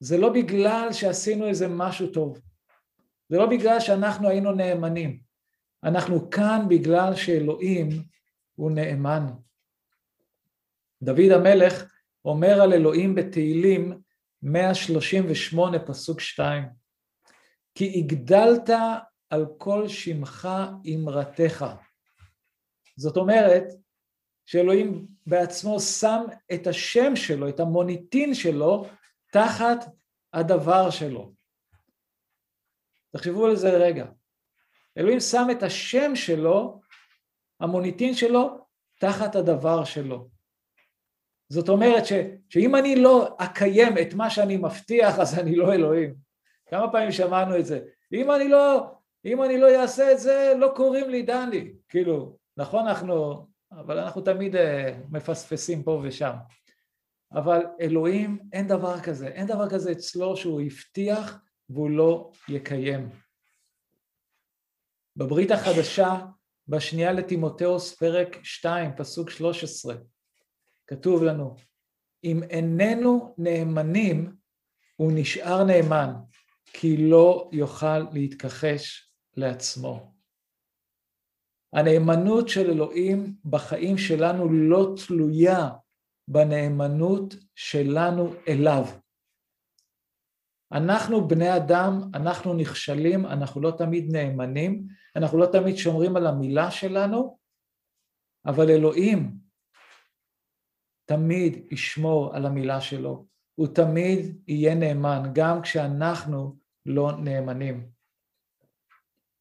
זה 0.00 0.18
לא 0.18 0.32
בגלל 0.32 0.88
שעשינו 0.92 1.48
איזה 1.48 1.68
משהו 1.68 2.06
טוב, 2.06 2.38
זה 3.28 3.36
לא 3.36 3.46
בגלל 3.46 3.80
שאנחנו 3.80 4.28
היינו 4.28 4.52
נאמנים, 4.52 5.20
אנחנו 5.84 6.30
כאן 6.30 6.66
בגלל 6.68 7.14
שאלוהים 7.14 7.88
הוא 8.54 8.70
נאמן. 8.70 9.26
דוד 11.02 11.30
המלך 11.34 11.84
אומר 12.24 12.62
על 12.62 12.72
אלוהים 12.72 13.14
בתהילים 13.14 14.00
138 14.42 15.78
פסוק 15.86 16.20
2 16.20 16.64
כי 17.74 17.98
הגדלת 17.98 18.70
על 19.30 19.46
כל 19.58 19.88
שמך 19.88 20.48
אמרתך. 20.94 21.66
זאת 22.96 23.16
אומרת 23.16 23.64
שאלוהים 24.46 25.06
בעצמו 25.26 25.80
שם 25.80 26.24
את 26.54 26.66
השם 26.66 27.16
שלו, 27.16 27.48
את 27.48 27.60
המוניטין 27.60 28.34
שלו, 28.34 28.86
תחת 29.32 29.84
הדבר 30.32 30.90
שלו. 30.90 31.32
תחשבו 33.12 33.46
על 33.46 33.56
זה 33.56 33.70
רגע. 33.70 34.06
אלוהים 34.98 35.20
שם 35.20 35.46
את 35.50 35.62
השם 35.62 36.16
שלו, 36.16 36.80
המוניטין 37.60 38.14
שלו, 38.14 38.66
תחת 39.00 39.36
הדבר 39.36 39.84
שלו. 39.84 40.28
זאת 41.48 41.68
אומרת 41.68 42.06
ש, 42.06 42.12
שאם 42.48 42.74
אני 42.74 42.96
לא 42.96 43.36
אקיים 43.38 43.98
את 43.98 44.14
מה 44.14 44.30
שאני 44.30 44.56
מבטיח, 44.56 45.18
אז 45.18 45.38
אני 45.38 45.56
לא 45.56 45.72
אלוהים. 45.72 46.14
כמה 46.70 46.92
פעמים 46.92 47.12
שמענו 47.12 47.58
את 47.58 47.66
זה? 47.66 47.80
אם 48.12 48.30
אני 48.30 48.48
לא, 48.48 48.94
אם 49.24 49.42
אני 49.42 49.58
לא 49.58 49.80
אעשה 49.80 50.12
את 50.12 50.18
זה, 50.18 50.52
לא 50.58 50.72
קוראים 50.76 51.10
לי 51.10 51.22
דני. 51.22 51.72
כאילו, 51.88 52.36
נכון 52.56 52.88
אנחנו, 52.88 53.46
אבל 53.72 53.98
אנחנו 53.98 54.20
תמיד 54.20 54.56
uh, 54.56 54.58
מפספסים 55.10 55.82
פה 55.82 56.00
ושם. 56.04 56.32
אבל 57.32 57.60
אלוהים, 57.80 58.38
אין 58.52 58.68
דבר 58.68 59.00
כזה, 59.00 59.28
אין 59.28 59.46
דבר 59.46 59.70
כזה 59.70 59.92
אצלו 59.92 60.36
שהוא 60.36 60.60
הבטיח 60.60 61.40
והוא 61.70 61.90
לא 61.90 62.30
יקיים. 62.48 63.08
בברית 65.16 65.50
החדשה, 65.50 66.26
בשנייה 66.68 67.12
לטימותאוס, 67.12 67.94
פרק 67.94 68.44
2, 68.44 68.90
פסוק 68.96 69.30
13, 69.30 69.94
כתוב 70.86 71.22
לנו, 71.22 71.56
אם 72.24 72.42
איננו 72.42 73.34
נאמנים, 73.38 74.36
הוא 74.96 75.12
נשאר 75.14 75.64
נאמן, 75.64 76.12
כי 76.64 76.96
לא 76.96 77.50
יוכל 77.52 77.98
להתכחש 77.98 79.10
לעצמו. 79.36 80.14
הנאמנות 81.72 82.48
של 82.48 82.70
אלוהים 82.70 83.34
בחיים 83.44 83.98
שלנו 83.98 84.52
לא 84.52 84.94
תלויה 85.06 85.68
בנאמנות 86.28 87.34
שלנו 87.54 88.32
אליו. 88.48 88.84
אנחנו 90.72 91.28
בני 91.28 91.56
אדם, 91.56 92.00
אנחנו 92.14 92.54
נכשלים, 92.54 93.26
אנחנו 93.26 93.60
לא 93.60 93.70
תמיד 93.78 94.12
נאמנים, 94.12 94.86
אנחנו 95.16 95.38
לא 95.38 95.46
תמיד 95.46 95.76
שומרים 95.76 96.16
על 96.16 96.26
המילה 96.26 96.70
שלנו, 96.70 97.38
אבל 98.46 98.70
אלוהים 98.70 99.34
תמיד 101.04 101.66
ישמור 101.70 102.36
על 102.36 102.46
המילה 102.46 102.80
שלו, 102.80 103.26
הוא 103.54 103.66
תמיד 103.66 104.42
יהיה 104.48 104.74
נאמן, 104.74 105.30
גם 105.34 105.62
כשאנחנו 105.62 106.56
לא 106.86 107.12
נאמנים. 107.18 107.88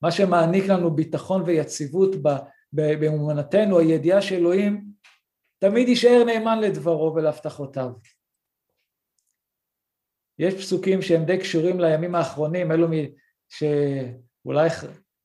מה 0.01 0.11
שמעניק 0.11 0.63
לנו 0.63 0.95
ביטחון 0.95 1.43
ויציבות 1.45 2.15
באמונתנו, 2.73 3.79
הידיעה 3.79 4.21
שאלוהים 4.21 4.87
תמיד 5.59 5.89
יישאר 5.89 6.23
נאמן 6.25 6.59
לדברו 6.59 7.13
ולהבטחותיו. 7.15 7.89
יש 10.39 10.53
פסוקים 10.53 11.01
שהם 11.01 11.25
די 11.25 11.37
קשורים 11.37 11.79
לימים 11.79 12.15
האחרונים, 12.15 12.71
אלו 12.71 12.87
שאולי 13.49 14.69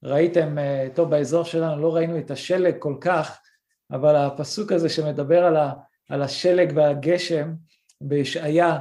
ראיתם, 0.02 0.58
אה, 0.58 0.88
טוב 0.94 1.10
באזור 1.10 1.44
שלנו 1.44 1.82
לא 1.82 1.94
ראינו 1.94 2.18
את 2.18 2.30
השלג 2.30 2.74
כל 2.78 2.96
כך, 3.00 3.40
אבל 3.90 4.16
הפסוק 4.16 4.72
הזה 4.72 4.88
שמדבר 4.88 5.44
על, 5.44 5.56
ה, 5.56 5.72
על 6.08 6.22
השלג 6.22 6.72
והגשם 6.76 7.54
בישעיה, 8.00 8.78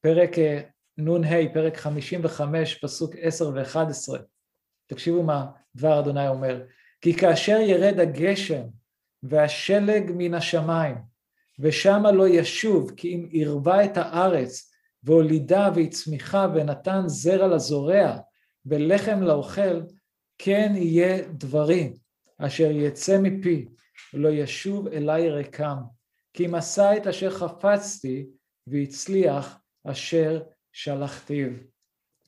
פרק 0.00 0.38
אה, 0.38 0.60
נ"ה, 0.98 1.52
פרק 1.54 1.76
55, 1.76 2.74
פסוק 2.74 3.14
10 3.20 3.48
ו-11, 3.48 4.18
תקשיבו 4.86 5.22
מה 5.22 5.46
דבר 5.76 6.00
אדוני 6.00 6.28
אומר, 6.28 6.62
כי 7.00 7.14
כאשר 7.14 7.56
ירד 7.60 8.00
הגשם 8.00 8.62
והשלג 9.22 10.12
מן 10.14 10.34
השמיים, 10.34 10.96
ושמה 11.58 12.12
לא 12.12 12.28
ישוב, 12.28 12.90
כי 12.96 13.14
אם 13.14 13.28
ערבה 13.32 13.84
את 13.84 13.96
הארץ, 13.96 14.72
והולידה 15.02 15.70
והצמיחה 15.74 16.46
ונתן 16.54 17.02
זרע 17.06 17.46
לזורע, 17.46 18.18
ולחם 18.66 19.22
לאוכל, 19.22 19.80
כן 20.38 20.72
יהיה 20.76 21.28
דברים 21.28 21.92
אשר 22.38 22.70
יצא 22.70 23.18
מפי, 23.22 23.68
ולא 24.14 24.28
ישוב 24.28 24.88
אליי 24.88 25.30
ריקם, 25.30 25.76
כי 26.32 26.46
אם 26.46 26.54
עשה 26.54 26.96
את 26.96 27.06
אשר 27.06 27.30
חפצתי, 27.30 28.26
והצליח 28.66 29.58
אשר 29.84 30.42
שלחתיו. 30.72 31.48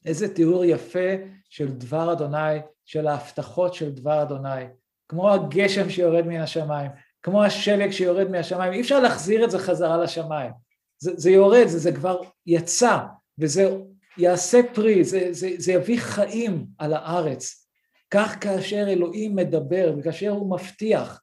איזה 0.04 0.34
תיאור 0.34 0.64
יפה 0.64 1.14
של 1.48 1.68
דבר 1.68 2.12
אדוני, 2.12 2.58
של 2.84 3.06
ההבטחות 3.06 3.74
של 3.74 3.90
דבר 3.90 4.22
אדוני. 4.22 4.64
כמו 5.08 5.32
הגשם 5.32 5.90
שיורד 5.90 6.26
מן 6.26 6.40
השמיים, 6.40 6.90
כמו 7.22 7.44
השלג 7.44 7.90
שיורד 7.90 8.30
מהשמיים, 8.30 8.72
אי 8.72 8.80
אפשר 8.80 9.00
להחזיר 9.00 9.44
את 9.44 9.50
זה 9.50 9.58
חזרה 9.58 9.96
לשמיים. 9.96 10.52
זה, 10.98 11.12
זה 11.16 11.30
יורד, 11.30 11.66
זה, 11.66 11.78
זה 11.78 11.92
כבר 11.92 12.20
יצא, 12.46 12.98
וזה 13.38 13.76
יעשה 14.18 14.60
פרי, 14.74 15.04
זה, 15.04 15.28
זה, 15.30 15.50
זה 15.58 15.72
יביא 15.72 15.98
חיים 16.00 16.66
על 16.78 16.94
הארץ. 16.94 17.68
כך 18.10 18.36
כאשר 18.40 18.84
אלוהים 18.88 19.36
מדבר 19.36 19.94
וכאשר 19.98 20.30
הוא 20.30 20.50
מבטיח, 20.50 21.22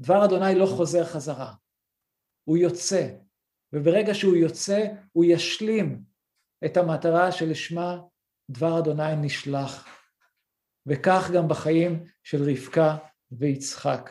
דבר 0.00 0.24
אדוני 0.24 0.54
לא 0.54 0.66
חוזר 0.66 1.04
חזרה, 1.04 1.52
הוא 2.44 2.56
יוצא, 2.56 3.08
וברגע 3.72 4.14
שהוא 4.14 4.36
יוצא 4.36 4.86
הוא 5.12 5.24
ישלים 5.24 6.02
את 6.64 6.76
המטרה 6.76 7.32
שלשמה 7.32 7.98
דבר 8.50 8.78
אדוני 8.78 9.16
נשלח. 9.16 9.99
וכך 10.86 11.30
גם 11.34 11.48
בחיים 11.48 12.04
של 12.22 12.50
רבקה 12.50 12.96
ויצחק. 13.32 14.10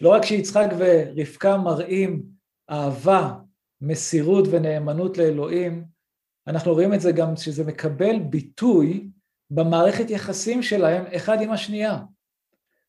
לא 0.00 0.08
רק 0.08 0.24
שיצחק 0.24 0.68
ורבקה 0.78 1.56
מראים 1.56 2.22
אהבה, 2.70 3.34
מסירות 3.80 4.44
ונאמנות 4.50 5.18
לאלוהים, 5.18 5.84
אנחנו 6.46 6.72
רואים 6.72 6.94
את 6.94 7.00
זה 7.00 7.12
גם 7.12 7.36
שזה 7.36 7.64
מקבל 7.64 8.18
ביטוי 8.18 9.08
במערכת 9.50 10.10
יחסים 10.10 10.62
שלהם 10.62 11.04
אחד 11.16 11.40
עם 11.40 11.52
השנייה. 11.52 11.98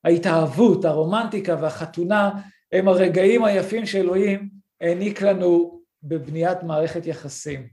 ההתאהבות, 0.03 0.85
הרומנטיקה 0.85 1.55
והחתונה 1.61 2.31
הם 2.71 2.87
הרגעים 2.87 3.43
היפים 3.43 3.85
שאלוהים 3.85 4.49
העניק 4.81 5.21
לנו 5.21 5.81
בבניית 6.03 6.63
מערכת 6.63 7.05
יחסים. 7.05 7.67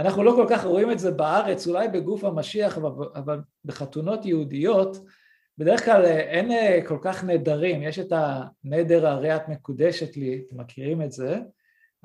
אה, 0.00 0.04
אנחנו 0.04 0.22
לא 0.22 0.32
כל 0.36 0.46
כך 0.48 0.64
רואים 0.64 0.90
את 0.90 0.98
זה 0.98 1.10
בארץ, 1.10 1.66
אולי 1.66 1.88
בגוף 1.88 2.24
המשיח, 2.24 2.78
אבל 3.14 3.40
בחתונות 3.64 4.26
יהודיות, 4.26 5.04
בדרך 5.58 5.84
כלל 5.84 6.04
אין 6.04 6.52
אה, 6.52 6.80
כל 6.86 6.98
כך 7.02 7.24
נדרים, 7.24 7.82
יש 7.82 7.98
את 7.98 8.12
הנדר 8.12 9.06
הרי 9.06 9.36
את 9.36 9.48
מקודשת 9.48 10.16
לי, 10.16 10.44
אתם 10.46 10.60
מכירים 10.60 11.02
את 11.02 11.12
זה, 11.12 11.38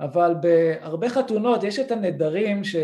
אבל 0.00 0.34
בהרבה 0.40 1.08
חתונות 1.08 1.62
יש 1.62 1.78
את 1.78 1.90
הנדרים 1.90 2.64
ש, 2.64 2.76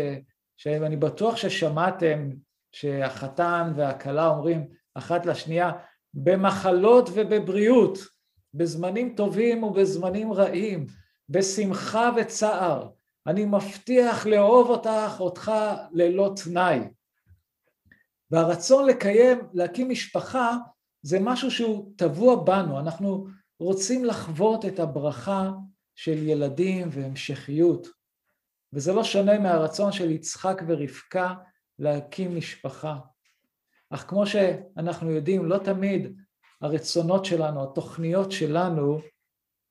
שאני 0.57 0.97
בטוח 0.97 1.37
ששמעתם 1.37 2.29
שהחתן 2.71 3.71
והכלה 3.75 4.27
אומרים 4.27 4.67
אחת 4.95 5.25
לשנייה, 5.25 5.71
במחלות 6.13 7.09
ובבריאות, 7.13 7.99
בזמנים 8.53 9.13
טובים 9.15 9.63
ובזמנים 9.63 10.33
רעים, 10.33 10.85
בשמחה 11.29 12.11
וצער. 12.17 12.89
אני 13.27 13.45
מבטיח 13.45 14.25
לאהוב 14.25 14.69
אותך, 14.69 15.19
אותך 15.19 15.51
ללא 15.91 16.33
תנאי. 16.43 16.79
והרצון 18.31 18.85
לקיים, 18.85 19.39
להקים 19.53 19.89
משפחה, 19.89 20.57
זה 21.01 21.19
משהו 21.21 21.51
שהוא 21.51 21.93
טבוע 21.95 22.43
בנו, 22.43 22.79
אנחנו 22.79 23.27
רוצים 23.59 24.05
לחוות 24.05 24.65
את 24.65 24.79
הברכה 24.79 25.51
של 25.95 26.27
ילדים 26.27 26.87
והמשכיות, 26.91 27.87
וזה 28.73 28.93
לא 28.93 29.03
שונה 29.03 29.39
מהרצון 29.39 29.91
של 29.91 30.11
יצחק 30.11 30.61
ורבקה 30.67 31.33
להקים 31.79 32.37
משפחה. 32.37 32.99
אך 33.89 34.05
כמו 34.09 34.27
שאנחנו 34.27 35.11
יודעים, 35.11 35.45
לא 35.45 35.57
תמיד 35.57 36.17
הרצונות 36.61 37.25
שלנו, 37.25 37.63
התוכניות 37.63 38.31
שלנו, 38.31 39.01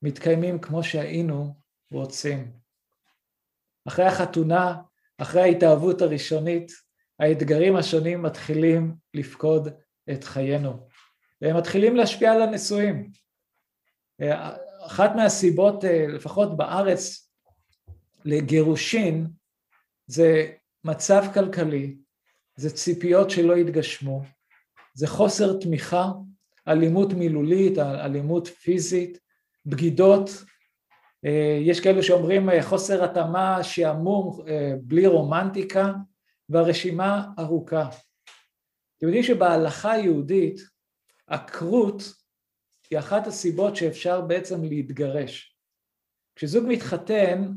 מתקיימים 0.02 0.60
כמו 0.60 0.82
שהיינו 0.82 1.54
רוצים. 1.92 2.61
אחרי 3.88 4.04
החתונה, 4.04 4.74
אחרי 5.18 5.42
ההתאהבות 5.42 6.02
הראשונית, 6.02 6.72
האתגרים 7.18 7.76
השונים 7.76 8.22
מתחילים 8.22 8.94
לפקוד 9.14 9.68
את 10.12 10.24
חיינו, 10.24 10.88
והם 11.40 11.56
מתחילים 11.56 11.96
להשפיע 11.96 12.32
על 12.32 12.42
הנישואים. 12.42 13.10
אחת 14.86 15.10
מהסיבות, 15.16 15.84
לפחות 16.08 16.56
בארץ, 16.56 17.30
לגירושין 18.24 19.26
זה 20.06 20.52
מצב 20.84 21.24
כלכלי, 21.34 21.96
זה 22.56 22.70
ציפיות 22.70 23.30
שלא 23.30 23.56
התגשמו, 23.56 24.22
זה 24.94 25.06
חוסר 25.06 25.60
תמיכה, 25.60 26.12
אלימות 26.68 27.12
מילולית, 27.12 27.78
אלימות 27.78 28.48
פיזית, 28.48 29.18
בגידות, 29.66 30.30
יש 31.60 31.80
כאלו 31.80 32.02
שאומרים 32.02 32.48
חוסר 32.60 33.04
התאמה, 33.04 33.62
שעמום, 33.62 34.44
בלי 34.82 35.06
רומנטיקה, 35.06 35.92
והרשימה 36.48 37.26
ארוכה. 37.38 37.88
אתם 38.98 39.06
יודעים 39.06 39.22
שבהלכה 39.22 39.92
היהודית 39.92 40.60
עקרות 41.26 42.02
היא 42.90 42.98
אחת 42.98 43.26
הסיבות 43.26 43.76
שאפשר 43.76 44.20
בעצם 44.20 44.64
להתגרש. 44.64 45.56
כשזוג 46.36 46.64
מתחתן, 46.68 47.52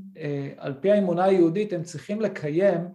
על 0.57 0.73
פי 0.81 0.91
האמונה 0.91 1.23
היהודית 1.23 1.73
הם 1.73 1.83
צריכים 1.83 2.21
לקיים 2.21 2.87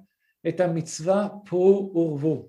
את 0.48 0.60
המצווה 0.60 1.28
פרו 1.44 1.92
ורבו. 1.94 2.48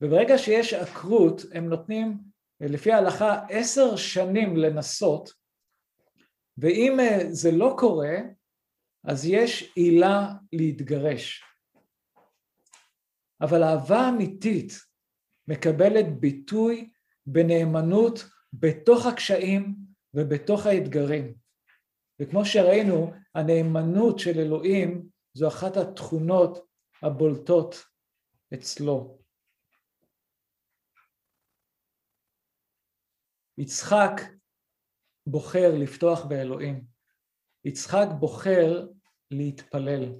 וברגע 0.00 0.38
שיש 0.38 0.74
עקרות 0.74 1.42
הם 1.52 1.68
נותנים 1.68 2.18
לפי 2.60 2.92
ההלכה 2.92 3.40
עשר 3.48 3.96
שנים 3.96 4.56
לנסות, 4.56 5.37
ואם 6.58 6.96
זה 7.30 7.50
לא 7.52 7.74
קורה, 7.78 8.16
אז 9.04 9.24
יש 9.24 9.72
עילה 9.76 10.28
להתגרש. 10.52 11.44
אבל 13.40 13.62
אהבה 13.62 14.08
אמיתית 14.08 14.72
מקבלת 15.48 16.20
ביטוי 16.20 16.90
בנאמנות 17.26 18.24
בתוך 18.52 19.06
הקשיים 19.06 19.76
ובתוך 20.14 20.66
האתגרים. 20.66 21.34
וכמו 22.20 22.44
שראינו, 22.44 23.12
הנאמנות 23.34 24.18
של 24.18 24.38
אלוהים 24.38 25.08
זו 25.34 25.48
אחת 25.48 25.76
התכונות 25.76 26.66
הבולטות 27.02 27.84
אצלו. 28.54 29.18
יצחק 33.58 34.37
בוחר 35.30 35.74
לפתוח 35.74 36.24
באלוהים. 36.24 36.84
יצחק 37.64 38.06
בוחר 38.18 38.86
להתפלל. 39.30 40.12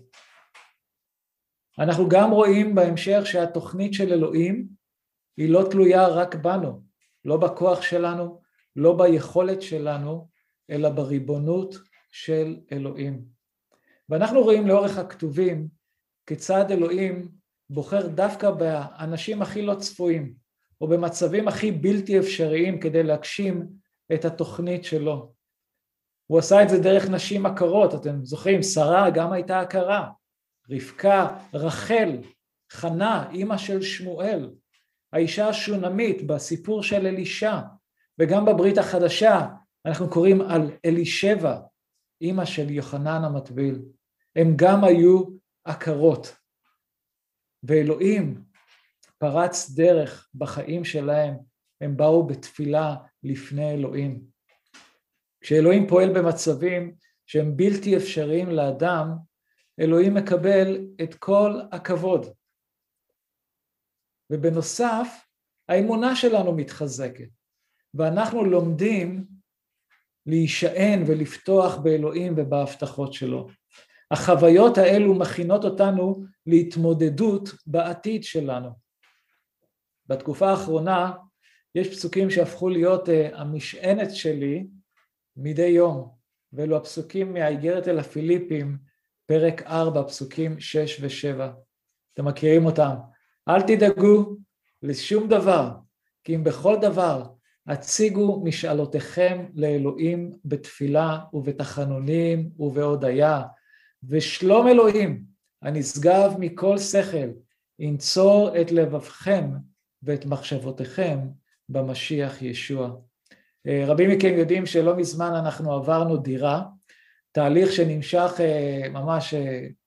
אנחנו 1.79 2.09
גם 2.09 2.31
רואים 2.31 2.75
בהמשך 2.75 3.21
שהתוכנית 3.25 3.95
של 3.95 4.13
אלוהים 4.13 4.69
היא 5.37 5.51
לא 5.51 5.69
תלויה 5.71 6.09
רק 6.09 6.35
בנו, 6.35 6.83
לא 7.25 7.37
בכוח 7.37 7.83
שלנו, 7.83 8.41
לא 8.77 8.97
ביכולת 8.97 9.63
שלנו, 9.63 10.29
אלא 10.71 10.89
בריבונות 10.89 11.75
של 12.11 12.57
אלוהים. 12.73 13.25
ואנחנו 14.09 14.41
רואים 14.43 14.67
לאורך 14.67 14.99
הכתובים 14.99 15.69
כיצד 16.27 16.71
אלוהים 16.71 17.29
בוחר 17.71 18.07
דווקא 18.07 18.51
באנשים 18.51 19.43
הכי 19.43 19.63
לא 19.63 19.75
צפויים, 19.75 20.35
או 20.81 20.89
במצבים 20.89 21.49
הכי 21.49 21.73
בלתי 21.73 22.19
אפשריים 22.19 22.81
כדי 22.81 23.03
להגשים 23.03 23.69
את 24.15 24.25
התוכנית 24.25 24.85
שלו. 24.85 25.33
הוא 26.27 26.39
עשה 26.39 26.63
את 26.63 26.69
זה 26.69 26.79
דרך 26.79 27.09
נשים 27.09 27.47
עקרות, 27.47 27.95
אתם 27.95 28.25
זוכרים, 28.25 28.63
שרה 28.63 29.11
גם 29.11 29.33
הייתה 29.33 29.61
עקרה, 29.61 30.11
רבקה, 30.71 31.39
רחל, 31.55 32.19
חנה, 32.73 33.31
אימא 33.31 33.57
של 33.57 33.83
שמואל, 33.83 34.51
האישה 35.13 35.49
השונמית 35.49 36.27
בסיפור 36.27 36.83
של 36.83 37.07
אלישע, 37.07 37.61
וגם 38.19 38.45
בברית 38.45 38.79
החדשה 38.79 39.47
אנחנו 39.87 40.11
קוראים 40.11 40.41
על 40.41 40.71
אלישבע, 40.85 41.61
אימא 42.21 42.45
של 42.45 42.71
יוחנן 42.71 43.25
המטביל. 43.25 43.83
הם 44.37 44.53
גם 44.57 44.85
היו 44.85 45.23
עקרות. 45.65 46.37
ואלוהים 47.63 48.45
פרץ 49.19 49.71
דרך 49.71 50.29
בחיים 50.35 50.85
שלהם, 50.85 51.35
הם 51.81 51.97
באו 51.97 52.27
בתפילה 52.27 52.97
לפני 53.23 53.71
אלוהים. 53.71 54.21
כשאלוהים 55.41 55.89
פועל 55.89 56.19
במצבים 56.19 56.95
שהם 57.27 57.57
בלתי 57.57 57.97
אפשריים 57.97 58.51
לאדם, 58.51 59.09
אלוהים 59.81 60.15
מקבל 60.15 60.87
את 61.03 61.15
כל 61.15 61.61
הכבוד. 61.73 62.27
ובנוסף, 64.31 65.25
האמונה 65.69 66.17
שלנו 66.17 66.53
מתחזקת, 66.57 67.29
ואנחנו 67.95 68.45
לומדים 68.45 69.27
להישען 70.27 71.03
ולפתוח 71.07 71.77
באלוהים 71.77 72.35
ובהבטחות 72.37 73.13
שלו. 73.13 73.49
החוויות 74.11 74.79
האלו 74.79 75.15
מכינות 75.15 75.65
אותנו 75.65 76.25
להתמודדות 76.47 77.49
בעתיד 77.67 78.25
שלנו. 78.25 78.71
בתקופה 80.07 80.51
האחרונה 80.51 81.13
יש 81.79 81.89
פסוקים 81.89 82.31
שהפכו 82.31 82.69
להיות 82.69 83.09
המשענת 83.33 84.15
שלי 84.15 84.67
מדי 85.37 85.67
יום, 85.67 86.09
ואלו 86.53 86.77
הפסוקים 86.77 87.33
מהאיגרת 87.33 87.89
אל 87.89 87.99
הפיליפים, 87.99 88.79
פרק 89.27 89.63
4, 89.63 90.03
פסוקים 90.09 90.61
6 90.61 91.01
ו-7. 91.01 91.43
אתם 92.15 92.25
מכירים 92.25 92.67
אותם. 92.67 92.95
אל 93.49 93.63
תדאגו 93.63 94.37
לשום 94.83 95.29
דבר, 95.29 95.71
כי 96.25 96.35
אם 96.35 96.45
בכל 96.45 96.77
דבר 96.81 97.25
הציגו 97.67 98.43
משאלותיכם 98.45 99.47
לאלוהים 99.55 100.37
בתפילה 100.45 101.19
ובתחנונים 101.33 102.51
ובהודיה, 102.59 103.43
ושלום 104.09 104.69
אלוהים 104.69 105.25
הנשגב 105.63 106.33
מכל 106.39 106.79
שכל, 106.79 107.29
ינצור 107.79 108.61
את 108.61 108.73
לבבכם 108.73 109.51
ואת 110.03 110.27
מחשבותיכם 110.27 111.19
במשיח 111.69 112.43
ישוע. 112.43 112.91
רבים 113.87 114.11
מכם 114.11 114.35
יודעים 114.39 114.67
שלא 114.67 114.97
מזמן 114.97 115.33
אנחנו 115.35 115.73
עברנו 115.73 116.17
דירה, 116.17 116.63
תהליך 117.33 117.73
שנמשך 117.73 118.33
ממש 118.91 119.35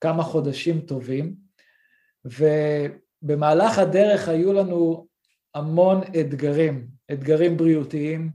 כמה 0.02 0.24
חודשים 0.24 0.82
טובים, 0.82 1.36
ובמהלך 2.26 3.80
הדרך 3.80 4.30
היו 4.30 4.54
לנו 4.54 5.08
המון 5.56 6.02
אתגרים, 6.20 6.88
אתגרים 7.12 7.58
בריאותיים, 7.58 8.32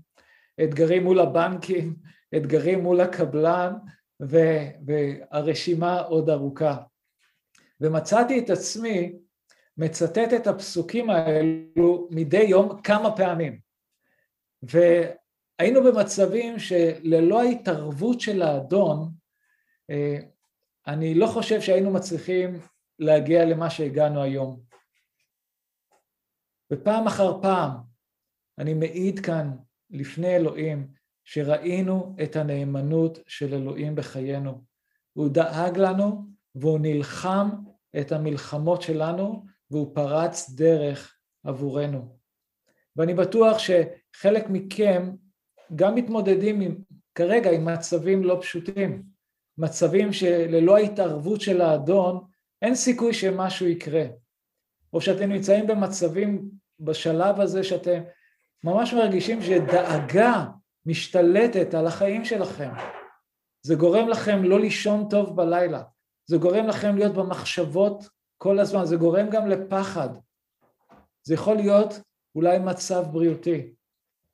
אתגרים 0.64 1.04
מול 1.04 1.20
הבנקים, 1.20 1.96
אתגרים 2.36 2.80
מול 2.80 3.00
הקבלן, 3.00 3.72
והרשימה 4.20 6.00
עוד 6.00 6.30
ארוכה. 6.30 6.76
ומצאתי 7.80 8.38
את 8.38 8.50
עצמי 8.50 9.12
מצטט 9.78 10.32
את 10.36 10.46
הפסוקים 10.46 11.10
האלו 11.10 12.08
מדי 12.10 12.42
יום 12.42 12.80
כמה 12.82 13.16
פעמים. 13.16 13.60
והיינו 14.62 15.84
במצבים 15.84 16.58
שללא 16.58 17.42
ההתערבות 17.42 18.20
של 18.20 18.42
האדון, 18.42 19.12
אני 20.86 21.14
לא 21.14 21.26
חושב 21.26 21.60
שהיינו 21.60 21.90
מצליחים 21.90 22.60
להגיע 22.98 23.44
למה 23.44 23.70
שהגענו 23.70 24.22
היום. 24.22 24.60
ופעם 26.72 27.06
אחר 27.06 27.42
פעם 27.42 27.70
אני 28.58 28.74
מעיד 28.74 29.20
כאן 29.20 29.56
לפני 29.90 30.36
אלוהים 30.36 30.88
שראינו 31.24 32.16
את 32.22 32.36
הנאמנות 32.36 33.18
של 33.26 33.54
אלוהים 33.54 33.94
בחיינו. 33.94 34.64
הוא 35.12 35.28
דאג 35.28 35.78
לנו 35.78 36.26
והוא 36.54 36.78
נלחם 36.82 37.48
את 38.00 38.12
המלחמות 38.12 38.82
שלנו 38.82 39.44
והוא 39.70 39.94
פרץ 39.94 40.50
דרך 40.50 41.16
עבורנו. 41.44 42.16
ואני 42.96 43.14
בטוח 43.14 43.58
שחלק 43.58 44.46
מכם 44.48 45.12
גם 45.74 45.94
מתמודדים 45.94 46.60
עם, 46.60 46.76
כרגע 47.14 47.50
עם 47.50 47.64
מצבים 47.64 48.24
לא 48.24 48.38
פשוטים, 48.40 49.02
מצבים 49.58 50.12
שללא 50.12 50.76
ההתערבות 50.76 51.40
של 51.40 51.60
האדון 51.60 52.24
אין 52.62 52.74
סיכוי 52.74 53.14
שמשהו 53.14 53.66
יקרה, 53.66 54.04
או 54.92 55.00
שאתם 55.00 55.32
נמצאים 55.32 55.66
במצבים 55.66 56.50
בשלב 56.80 57.40
הזה 57.40 57.64
שאתם 57.64 58.02
ממש 58.64 58.94
מרגישים 58.94 59.42
שדאגה 59.42 60.46
משתלטת 60.86 61.74
על 61.74 61.86
החיים 61.86 62.24
שלכם. 62.24 62.70
זה 63.62 63.74
גורם 63.74 64.08
לכם 64.08 64.44
לא 64.44 64.60
לישון 64.60 65.08
טוב 65.10 65.36
בלילה, 65.36 65.82
זה 66.26 66.36
גורם 66.36 66.66
לכם 66.66 66.96
להיות 66.96 67.14
במחשבות 67.14 68.08
כל 68.38 68.58
הזמן, 68.58 68.84
זה 68.84 68.96
גורם 68.96 69.30
גם 69.30 69.48
לפחד. 69.48 70.08
זה 71.22 71.34
יכול 71.34 71.56
להיות 71.56 72.00
אולי 72.34 72.58
מצב 72.58 73.04
בריאותי, 73.12 73.74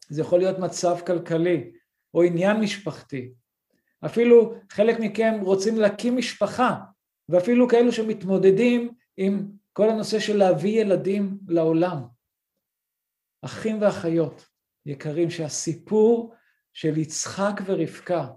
זה 0.09 0.21
יכול 0.21 0.39
להיות 0.39 0.59
מצב 0.59 0.97
כלכלי 1.07 1.73
או 2.15 2.23
עניין 2.23 2.61
משפחתי. 2.61 3.33
אפילו 4.07 4.55
חלק 4.71 5.01
מכם 5.01 5.35
רוצים 5.43 5.77
להקים 5.77 6.17
משפחה, 6.17 6.81
ואפילו 7.29 7.69
כאלו 7.69 7.93
שמתמודדים 7.93 8.95
עם 9.17 9.49
כל 9.73 9.91
הנושא 9.91 10.19
של 10.19 10.37
להביא 10.37 10.81
ילדים 10.81 11.39
לעולם. 11.49 12.03
אחים 13.43 13.83
ואחיות 13.83 14.49
יקרים, 14.87 15.31
שהסיפור 15.31 16.35
של 16.73 16.99
יצחק 16.99 17.61
ורבקה 17.65 18.29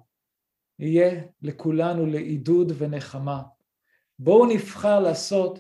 יהיה 0.79 1.21
לכולנו 1.41 2.05
לעידוד 2.05 2.71
ונחמה. 2.77 3.41
בואו 4.19 4.45
נבחר 4.45 4.99
לעשות 4.99 5.59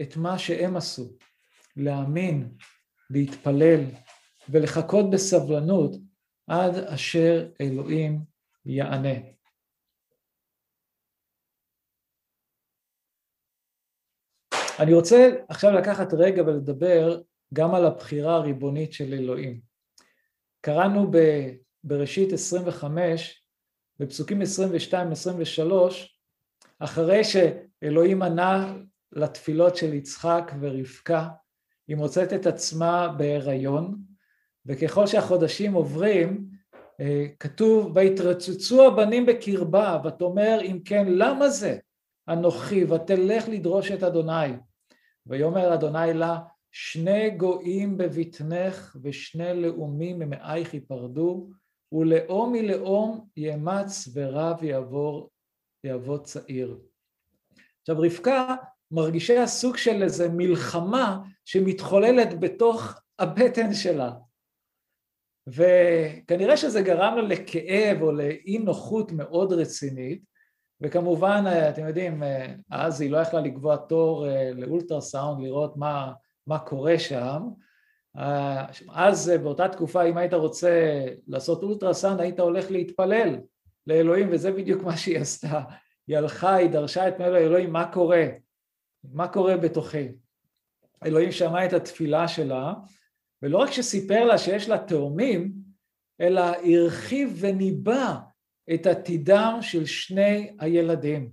את 0.00 0.16
מה 0.16 0.38
שהם 0.38 0.76
עשו, 0.76 1.16
להאמין, 1.76 2.56
להתפלל 3.10 3.80
ולחכות 4.48 5.10
בסבלנות 5.10 5.96
עד 6.46 6.74
אשר 6.76 7.50
אלוהים 7.60 8.24
יענה. 8.66 9.34
אני 14.82 14.92
רוצה 14.92 15.16
עכשיו 15.48 15.72
לקחת 15.72 16.08
רגע 16.12 16.42
ולדבר 16.42 17.20
גם 17.54 17.74
על 17.74 17.86
הבחירה 17.86 18.34
הריבונית 18.34 18.92
של 18.92 19.14
אלוהים. 19.14 19.60
קראנו 20.60 21.10
בראשית 21.84 22.32
25, 22.32 23.44
בפסוקים 23.98 24.42
22-23, 24.42 24.44
אחרי 26.84 27.22
שאלוהים 27.24 28.22
ענה 28.22 28.76
לתפילות 29.12 29.76
של 29.76 29.94
יצחק 29.94 30.52
ורבקה, 30.60 31.28
היא 31.88 31.96
מוצאת 31.96 32.32
את 32.32 32.46
עצמה 32.46 33.14
בהיריון, 33.18 33.98
וככל 34.66 35.06
שהחודשים 35.06 35.72
עוברים, 35.72 36.46
אה, 37.00 37.26
כתוב, 37.40 37.96
ויתרצצו 37.96 38.86
הבנים 38.86 39.26
בקרבה, 39.26 40.00
ותאמר 40.04 40.58
אם 40.62 40.78
כן 40.84 41.06
למה 41.08 41.48
זה 41.48 41.78
אנוכי 42.28 42.84
ותלך 42.84 43.48
לדרוש 43.48 43.90
את 43.90 44.02
אדוני. 44.02 44.52
ויאמר 45.26 45.74
אדוני 45.74 46.14
לה 46.14 46.38
שני 46.72 47.30
גויים 47.30 47.96
בבטנך 47.96 48.96
ושני 49.02 49.62
לאומים 49.62 50.18
ממאייך 50.18 50.74
ייפרדו 50.74 51.50
ולאום 51.92 52.52
מלאום 52.52 53.26
יאמץ 53.36 54.08
ורב 54.14 54.64
יעבור 54.64 55.30
יעבוד 55.84 56.24
צעיר. 56.24 56.78
עכשיו 57.80 57.98
רבקה 57.98 58.54
מרגישה 58.90 59.46
סוג 59.46 59.76
של 59.76 60.02
איזה 60.02 60.28
מלחמה 60.28 61.18
שמתחוללת 61.44 62.40
בתוך 62.40 63.00
הבטן 63.18 63.74
שלה. 63.74 64.12
וכנראה 65.46 66.56
שזה 66.56 66.82
גרם 66.82 67.16
לה 67.16 67.22
לכאב 67.22 68.02
או 68.02 68.12
לאי 68.12 68.58
נוחות 68.58 69.12
מאוד 69.12 69.52
רצינית, 69.52 70.22
וכמובן, 70.80 71.44
אתם 71.68 71.86
יודעים, 71.88 72.22
אז 72.70 73.00
היא 73.00 73.10
לא 73.10 73.18
יכלה 73.18 73.40
לקבוע 73.40 73.76
תור 73.76 74.28
אה, 74.28 74.50
לאולטרסאונד, 74.54 75.44
לראות 75.44 75.76
מה, 75.76 76.12
מה 76.46 76.58
קורה 76.58 76.98
שם. 76.98 77.42
אז 78.88 79.32
באותה 79.42 79.68
תקופה, 79.68 80.04
אם 80.04 80.16
היית 80.16 80.34
רוצה 80.34 81.04
לעשות 81.26 81.62
אולטרסאונד, 81.62 82.20
היית 82.20 82.40
הולך 82.40 82.70
להתפלל 82.70 83.36
לאלוהים, 83.86 84.28
וזה 84.32 84.52
בדיוק 84.52 84.82
מה 84.82 84.96
שהיא 84.96 85.18
עשתה. 85.18 85.60
היא 86.06 86.16
הלכה, 86.16 86.54
היא 86.54 86.70
דרשה 86.70 87.08
את 87.08 87.18
מלא 87.18 87.38
אלוהים, 87.38 87.72
מה 87.72 87.92
קורה? 87.92 88.26
מה 89.04 89.28
קורה 89.28 89.56
בתוכי? 89.56 90.08
אלוהים 91.04 91.32
שמע 91.32 91.66
את 91.66 91.72
התפילה 91.72 92.28
שלה, 92.28 92.74
ולא 93.42 93.58
רק 93.58 93.70
שסיפר 93.70 94.24
לה 94.24 94.38
שיש 94.38 94.68
לה 94.68 94.78
תאומים, 94.78 95.52
אלא 96.20 96.40
הרחיב 96.40 97.36
וניבא 97.40 98.16
את 98.74 98.86
עתידם 98.86 99.58
של 99.60 99.86
שני 99.86 100.56
הילדים. 100.58 101.30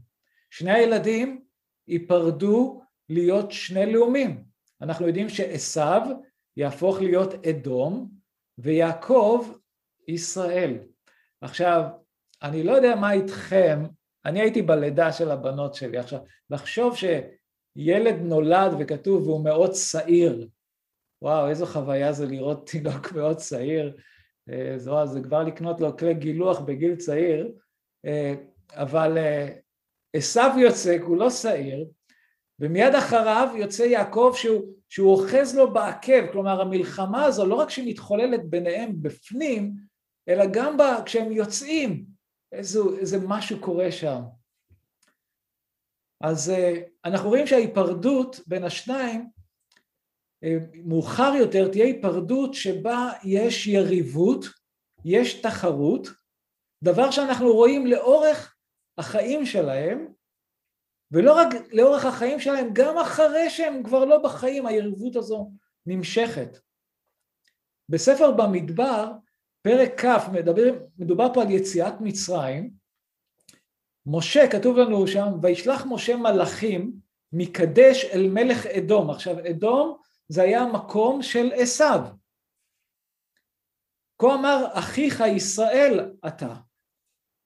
שני 0.49 0.71
הילדים 0.71 1.43
ייפרדו 1.87 2.81
להיות 3.09 3.51
שני 3.51 3.93
לאומים. 3.93 4.43
אנחנו 4.81 5.07
יודעים 5.07 5.29
שעשו 5.29 5.81
יהפוך 6.57 7.01
להיות 7.01 7.47
אדום 7.47 8.11
ויעקב 8.57 9.53
ישראל. 10.07 10.77
עכשיו, 11.41 11.83
אני 12.43 12.63
לא 12.63 12.71
יודע 12.71 12.95
מה 12.95 13.11
איתכם, 13.11 13.83
אני 14.25 14.41
הייתי 14.41 14.61
בלידה 14.61 15.11
של 15.11 15.31
הבנות 15.31 15.75
שלי. 15.75 15.97
עכשיו, 15.97 16.19
לחשוב 16.49 16.95
שילד 16.95 18.15
נולד 18.21 18.75
וכתוב 18.79 19.27
והוא 19.27 19.43
מאוד 19.43 19.71
צעיר, 19.71 20.47
וואו, 21.21 21.49
איזו 21.49 21.65
חוויה 21.65 22.13
זה 22.13 22.25
לראות 22.25 22.69
תינוק 22.69 23.11
מאוד 23.15 23.37
צעיר, 23.37 23.97
אה, 24.49 24.73
זה, 24.77 24.91
זה 25.05 25.21
כבר 25.21 25.43
לקנות 25.43 25.81
לו 25.81 25.97
כלי 25.97 26.13
גילוח 26.13 26.59
בגיל 26.59 26.95
צעיר, 26.95 27.51
אה, 28.05 28.33
אבל 28.73 29.17
אה, 29.17 29.47
עשו 30.15 30.59
יוצא, 30.59 30.97
הוא 31.01 31.17
לא 31.17 31.29
שעיר, 31.29 31.85
ומיד 32.59 32.95
אחריו 32.95 33.49
יוצא 33.55 33.83
יעקב 33.83 34.33
שהוא, 34.35 34.61
שהוא 34.89 35.11
אוחז 35.11 35.55
לו 35.55 35.73
בעקב, 35.73 36.31
כלומר 36.31 36.61
המלחמה 36.61 37.25
הזו 37.25 37.45
לא 37.45 37.55
רק 37.55 37.69
שהיא 37.69 37.89
מתחוללת 37.89 38.49
ביניהם 38.49 39.01
בפנים, 39.01 39.73
אלא 40.29 40.45
גם 40.51 40.77
בה, 40.77 40.97
כשהם 41.05 41.31
יוצאים, 41.31 42.05
איזה, 42.51 42.79
איזה 42.99 43.17
משהו 43.27 43.59
קורה 43.59 43.91
שם. 43.91 44.21
אז 46.21 46.51
אנחנו 47.05 47.29
רואים 47.29 47.47
שההיפרדות 47.47 48.39
בין 48.47 48.63
השניים 48.63 49.29
מאוחר 50.83 51.33
יותר 51.39 51.71
תהיה 51.71 51.85
היפרדות 51.85 52.53
שבה 52.53 53.11
יש 53.23 53.67
יריבות, 53.67 54.45
יש 55.05 55.41
תחרות, 55.41 56.07
דבר 56.83 57.11
שאנחנו 57.11 57.53
רואים 57.53 57.87
לאורך 57.87 58.55
החיים 58.97 59.45
שלהם, 59.45 60.13
ולא 61.11 61.33
רק 61.33 61.47
לאורך 61.71 62.05
החיים 62.05 62.39
שלהם, 62.39 62.69
גם 62.73 62.97
אחרי 62.97 63.49
שהם 63.49 63.83
כבר 63.83 64.05
לא 64.05 64.17
בחיים, 64.17 64.65
היריבות 64.65 65.15
הזו 65.15 65.51
נמשכת. 65.85 66.57
בספר 67.89 68.31
במדבר, 68.31 69.11
פרק 69.61 70.05
כ', 70.05 70.29
מדבר, 70.33 70.63
מדובר 70.97 71.33
פה 71.33 71.41
על 71.41 71.51
יציאת 71.51 71.93
מצרים, 71.99 72.71
משה, 74.05 74.41
כתוב 74.51 74.77
לנו 74.77 75.07
שם, 75.07 75.27
וישלח 75.41 75.85
משה 75.89 76.15
מלאכים 76.15 76.93
מקדש 77.33 78.05
אל 78.05 78.27
מלך 78.29 78.65
אדום. 78.65 79.09
עכשיו, 79.09 79.35
אדום 79.49 79.97
זה 80.27 80.41
היה 80.41 80.61
המקום 80.61 81.23
של 81.23 81.51
עשיו. 81.55 81.99
כה 84.21 84.33
אמר 84.33 84.65
אחיך 84.73 85.23
ישראל 85.35 86.13
אתה. 86.27 86.55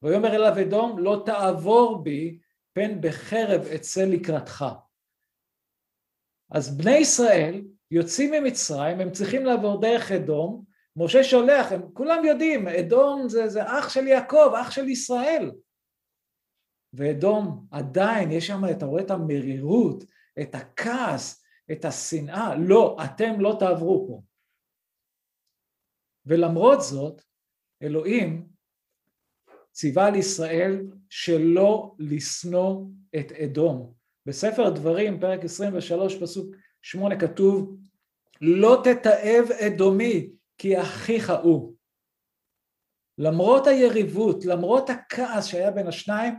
ויאמר 0.02 0.36
אליו 0.36 0.62
אדום 0.62 1.00
לא 1.00 1.24
תעבור 1.26 2.04
בי 2.04 2.40
פן 2.74 3.02
בחרב 3.02 3.62
אצא 3.76 4.06
לקראתך. 4.06 4.66
אז 6.52 6.78
בני 6.78 6.98
ישראל 6.98 7.62
יוצאים 7.92 8.32
ממצרים, 8.32 9.00
הם 9.00 9.12
צריכים 9.12 9.46
לעבור 9.46 9.82
דרך 9.82 10.12
אדום, 10.12 10.66
משה 10.98 11.24
שולח, 11.24 11.72
הם 11.72 11.82
כולם 11.94 12.26
יודעים, 12.26 12.68
אדום 12.68 13.30
זה, 13.30 13.48
זה 13.48 13.64
אח 13.64 13.90
של 13.90 14.08
יעקב, 14.08 14.54
אח 14.62 14.72
של 14.72 14.88
ישראל. 14.88 15.52
ואדום 16.94 17.68
עדיין, 17.72 18.32
יש 18.32 18.48
שם, 18.48 18.62
אתה 18.72 18.86
רואה 18.86 19.04
את 19.04 19.12
המרירות, 19.12 20.04
את 20.42 20.56
הכעס, 20.56 21.46
את 21.72 21.86
השנאה, 21.86 22.56
לא, 22.56 22.98
אתם 23.06 23.40
לא 23.40 23.56
תעברו 23.60 24.06
פה. 24.08 24.22
ולמרות 26.26 26.82
זאת, 26.82 27.22
אלוהים 27.84 28.48
ציווה 29.72 30.08
על 30.08 30.16
ישראל 30.16 30.86
שלא 31.10 31.96
לשנוא 32.00 32.86
את 33.20 33.32
אדום. 33.32 33.94
בספר 34.26 34.70
דברים, 34.70 35.20
פרק 35.20 35.44
23, 35.44 36.22
פסוק 36.22 36.56
8, 36.82 37.20
כתוב, 37.20 37.78
לא 38.42 38.82
תתעב 38.84 39.52
אדומי, 39.52 40.30
כי 40.58 40.82
אחיך 40.82 41.34
הוא. 41.44 41.76
למרות 43.18 43.68
היריבות, 43.68 44.46
למרות 44.46 44.90
הכעס 44.90 45.46
שהיה 45.46 45.72
בין 45.72 45.88
השניים, 45.88 46.34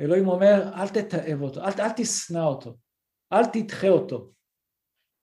אלוהים 0.00 0.28
אומר, 0.28 0.70
אל 0.74 0.88
תתעב 0.88 1.42
אותו, 1.42 1.60
אל, 1.60 1.70
אל 1.78 1.90
תשנא 1.96 2.38
אותו, 2.38 2.76
אל 3.32 3.46
תדחה 3.46 3.88
אותו. 3.88 4.32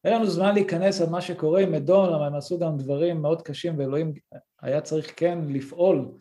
אין 0.04 0.14
לנו 0.14 0.28
זמן 0.28 0.54
להיכנס 0.54 1.02
על 1.02 1.10
מה 1.10 1.22
שקורה 1.22 1.62
עם 1.62 1.74
אדום, 1.74 2.06
למה 2.06 2.28
הם 2.28 2.36
עשו 2.36 2.60
גם 2.60 2.78
דברים 2.78 3.22
מאוד 3.22 3.42
קשים 3.42 3.80
ואלוהים 3.80 4.14
היה 4.62 4.82
צריך 4.82 5.14
כן 5.16 5.40
לפעול 5.50 6.18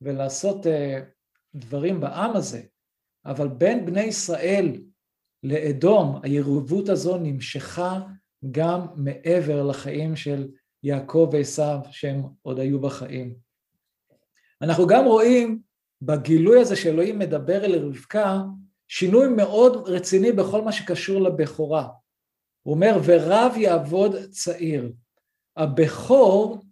ולעשות 0.00 0.66
uh, 0.66 0.68
דברים 1.54 2.00
בעם 2.00 2.36
הזה, 2.36 2.62
אבל 3.26 3.48
בין 3.48 3.86
בני 3.86 4.02
ישראל 4.02 4.80
לאדום 5.42 6.20
היריבות 6.22 6.88
הזו 6.88 7.18
נמשכה 7.18 8.00
גם 8.50 8.86
מעבר 8.96 9.62
לחיים 9.62 10.16
של 10.16 10.48
יעקב 10.82 11.28
ועשיו 11.32 11.78
שהם 11.90 12.22
עוד 12.42 12.58
היו 12.58 12.80
בחיים. 12.80 13.34
אנחנו 14.62 14.86
גם 14.86 15.04
רואים 15.04 15.60
בגילוי 16.02 16.60
הזה 16.60 16.76
שאלוהים 16.76 17.18
מדבר 17.18 17.64
אל 17.64 17.86
רבקה 17.86 18.42
שינוי 18.88 19.28
מאוד 19.28 19.88
רציני 19.88 20.32
בכל 20.32 20.62
מה 20.62 20.72
שקשור 20.72 21.20
לבכורה. 21.20 21.88
הוא 22.62 22.74
אומר, 22.74 23.00
ורב 23.04 23.52
יעבוד 23.56 24.16
צעיר. 24.30 24.92
הבכור 25.56 26.62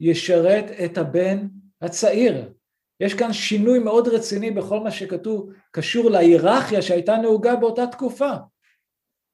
ישרת 0.00 0.64
את 0.84 0.98
הבן 0.98 1.48
הצעיר. 1.80 2.52
יש 3.00 3.14
כאן 3.14 3.32
שינוי 3.32 3.78
מאוד 3.78 4.08
רציני 4.08 4.50
בכל 4.50 4.80
מה 4.80 4.90
שכתוב, 4.90 5.52
קשור 5.70 6.10
להיררכיה 6.10 6.82
שהייתה 6.82 7.16
נהוגה 7.16 7.56
באותה 7.56 7.86
תקופה. 7.86 8.32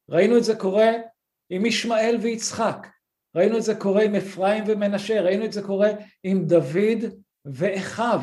ראינו 0.09 0.39
את 0.39 0.45
זה 0.45 0.57
קורה 0.57 0.91
עם 1.51 1.67
ישמעאל 1.67 2.17
ויצחק, 2.23 2.87
ראינו 3.35 3.59
את 3.59 3.63
זה 3.63 3.75
קורה 3.75 4.03
עם 4.03 4.15
אפרים 4.15 4.65
ומנשה, 4.67 5.23
ראינו 5.23 5.45
את 5.45 5.53
זה 5.53 5.63
קורה 5.63 5.89
עם 6.23 6.47
דוד 6.47 7.15
ואחיו. 7.45 8.21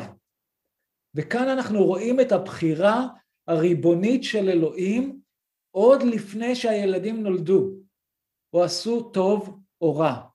וכאן 1.14 1.48
אנחנו 1.48 1.84
רואים 1.84 2.20
את 2.20 2.32
הבחירה 2.32 3.06
הריבונית 3.46 4.24
של 4.24 4.48
אלוהים 4.48 5.20
עוד 5.70 6.02
לפני 6.02 6.54
שהילדים 6.54 7.22
נולדו, 7.22 7.70
או 8.52 8.64
עשו 8.64 9.10
טוב 9.10 9.60
או 9.80 9.96
רע. 9.96 10.26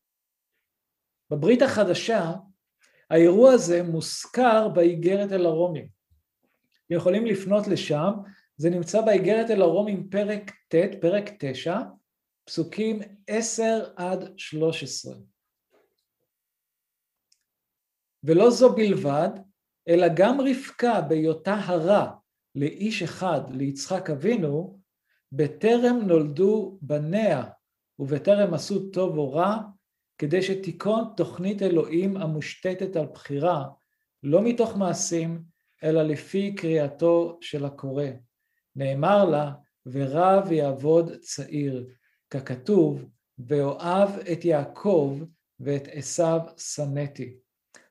בברית 1.29 1.61
החדשה 1.61 2.31
האירוע 3.09 3.51
הזה 3.51 3.83
מוזכר 3.83 4.67
באיגרת 4.67 5.31
אל 5.31 5.45
הרומים. 5.45 5.87
יכולים 6.89 7.25
לפנות 7.25 7.67
לשם, 7.67 8.11
זה 8.57 8.69
נמצא 8.69 9.01
באיגרת 9.01 9.51
אל 9.51 9.61
הרומים 9.61 10.09
פרק 10.09 10.51
ט', 10.67 11.01
פרק 11.01 11.29
9, 11.39 11.79
פסוקים 12.45 12.99
10 13.27 13.83
עד 13.95 14.33
13. 14.37 15.15
ולא 18.23 18.49
זו 18.49 18.75
בלבד, 18.75 19.29
אלא 19.87 20.07
גם 20.15 20.41
רבקה 20.41 21.01
בהיותה 21.01 21.53
הרע 21.53 22.11
לאיש 22.55 23.03
אחד, 23.03 23.41
ליצחק 23.51 24.09
אבינו, 24.09 24.79
בטרם 25.31 25.99
נולדו 26.07 26.77
בניה 26.81 27.43
ובטרם 27.99 28.53
עשו 28.53 28.89
טוב 28.89 29.17
או 29.17 29.33
רע, 29.33 29.57
כדי 30.17 30.41
שתיכון 30.41 31.03
תוכנית 31.17 31.61
אלוהים 31.61 32.17
המושתתת 32.17 32.95
על 32.95 33.05
בחירה, 33.05 33.65
לא 34.23 34.41
מתוך 34.41 34.77
מעשים, 34.77 35.43
אלא 35.83 36.03
לפי 36.03 36.55
קריאתו 36.55 37.37
של 37.41 37.65
הקורא. 37.65 38.05
נאמר 38.75 39.25
לה, 39.25 39.51
ורב 39.85 40.51
יעבוד 40.51 41.11
צעיר, 41.19 41.87
ככתוב, 42.39 43.05
ואוהב 43.39 44.09
את 44.31 44.45
יעקב 44.45 45.19
ואת 45.59 45.87
עשיו 45.91 46.39
שנאתי. 46.57 47.37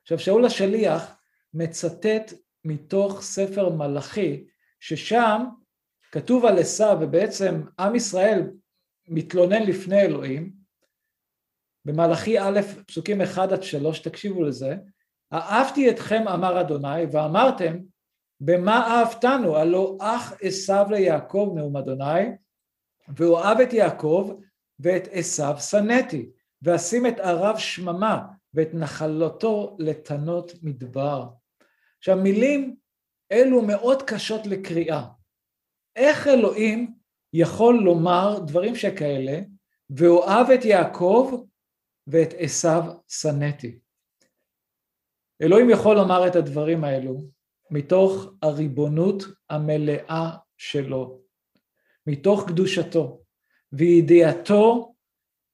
עכשיו 0.01 0.19
שאול 0.19 0.45
השליח 0.45 1.17
מצטט 1.53 2.33
מתוך 2.65 3.21
ספר 3.21 3.69
מלאכי, 3.69 4.45
ששם 4.79 5.45
כתוב 6.11 6.45
על 6.45 6.59
עשיו, 6.59 6.97
ובעצם 7.01 7.61
עם 7.79 7.95
ישראל 7.95 8.51
מתלונן 9.07 9.63
לפני 9.63 10.01
אלוהים, 10.01 10.53
במלאכי 11.85 12.39
א', 12.39 12.59
פסוקים 12.87 13.21
1 13.21 13.51
עד 13.51 13.63
3, 13.63 13.99
תקשיבו 13.99 14.43
לזה, 14.43 14.75
אהבתי 15.33 15.89
אתכם 15.89 16.27
אמר 16.27 16.61
אדוני, 16.61 17.05
ואמרתם, 17.11 17.77
במה 18.39 18.87
אהבתנו? 18.87 19.57
הלא 19.57 19.97
אח 20.01 20.33
עשיו 20.41 20.85
ליעקב 20.89 21.53
נאום 21.55 21.77
אדוני, 21.77 22.21
והוא 23.17 23.39
אהב 23.39 23.59
את 23.59 23.73
יעקב 23.73 24.39
ואת 24.79 25.07
עשיו 25.11 25.55
שנאתי, 25.59 26.29
ואשים 26.61 27.07
את 27.07 27.19
ערב 27.19 27.57
שממה 27.57 28.27
ואת 28.53 28.73
נחלתו 28.73 29.77
לתנות 29.79 30.51
מדבר. 30.63 31.25
עכשיו 31.97 32.17
מילים 32.17 32.75
אלו 33.31 33.61
מאוד 33.61 34.03
קשות 34.03 34.47
לקריאה. 34.47 35.05
איך 35.95 36.27
אלוהים 36.27 36.93
יכול 37.33 37.75
לומר 37.83 38.39
דברים 38.47 38.75
שכאלה, 38.75 39.39
ואוהב 39.89 40.49
את 40.51 40.65
יעקב 40.65 41.43
ואת 42.07 42.33
עשיו 42.37 42.83
שנאתי. 43.07 43.79
אלוהים 45.41 45.69
יכול 45.69 45.95
לומר 45.95 46.27
את 46.27 46.35
הדברים 46.35 46.83
האלו 46.83 47.21
מתוך 47.71 48.25
הריבונות 48.41 49.23
המלאה 49.49 50.37
שלו, 50.57 51.24
מתוך 52.07 52.47
קדושתו 52.47 53.21
וידיעתו 53.71 54.95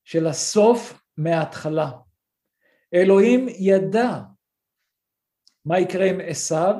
של 0.03 0.27
הסוף 0.27 1.01
מההתחלה. 1.17 1.91
אלוהים 2.93 3.47
ידע 3.49 4.19
מה 5.65 5.79
יקרה 5.79 6.09
עם 6.09 6.19
עשיו, 6.25 6.75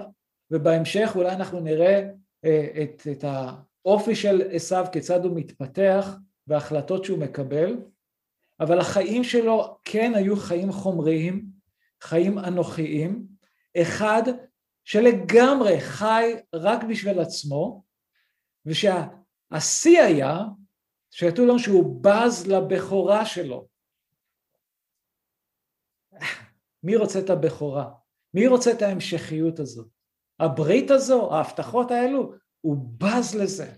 ובהמשך 0.52 1.12
אולי 1.16 1.32
אנחנו 1.32 1.60
נראה 1.60 2.10
אה, 2.46 2.68
את, 2.84 3.08
את 3.12 3.24
האופי 3.24 4.16
של 4.16 4.42
עשיו, 4.52 4.86
כיצד 4.92 5.26
הוא 5.26 5.36
מתפתח 5.36 6.16
וההחלטות 6.48 7.06
שהוא 7.06 7.20
מקבל, 7.20 7.78
אבל 8.60 8.80
החיים 8.80 9.24
שלו 9.24 9.78
כן 9.86 10.12
היו 10.16 10.36
חיים 10.36 10.72
חומריים, 10.72 11.46
חיים 12.02 12.40
אנוכיים, 12.40 13.28
אחד 13.78 14.24
שלגמרי 14.84 15.82
חי 15.82 16.34
רק 16.56 16.84
בשביל 16.84 17.20
עצמו, 17.20 17.84
ושהשיא 19.52 20.02
היה 20.02 20.38
שכתוב 21.12 21.46
לנו 21.46 21.60
שהוא 21.60 22.04
בז 22.04 22.48
לבכורה 22.48 23.26
שלו. 23.26 23.68
מי 26.84 26.96
רוצה 26.96 27.20
את 27.20 27.30
הבכורה? 27.30 27.92
מי 28.34 28.48
רוצה 28.48 28.72
את 28.72 28.82
ההמשכיות 28.82 29.60
הזאת? 29.60 29.88
הברית 30.40 30.92
הזו, 30.92 31.34
ההבטחות 31.34 31.92
האלו, 31.92 32.34
הוא 32.62 32.78
בז 32.98 33.36
לזה. 33.36 33.74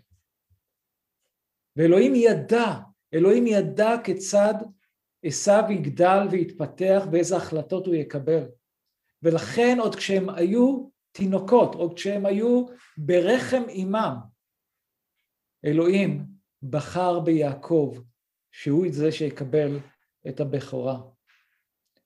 ואלוהים 1.75 2.15
ידע 2.15 2.79
אלוהים 3.13 3.47
ידע 3.47 3.91
כיצד 4.03 4.53
עשיו 5.25 5.63
יגדל 5.69 6.27
ויתפתח 6.31 7.03
ואיזה 7.11 7.37
החלטות 7.37 7.85
הוא 7.85 7.95
יקבל. 7.95 8.43
ולכן 9.23 9.77
עוד 9.79 9.95
כשהם 9.95 10.29
היו 10.29 10.87
תינוקות, 11.11 11.75
עוד 11.75 11.93
כשהם 11.93 12.25
היו 12.25 12.65
ברחם 12.97 13.63
אימם, 13.69 14.15
אלוהים 15.65 16.25
בחר 16.69 17.19
ביעקב 17.19 17.97
שהוא 18.51 18.87
זה 18.91 19.11
שיקבל 19.11 19.79
את 20.27 20.39
הבכורה. 20.39 21.01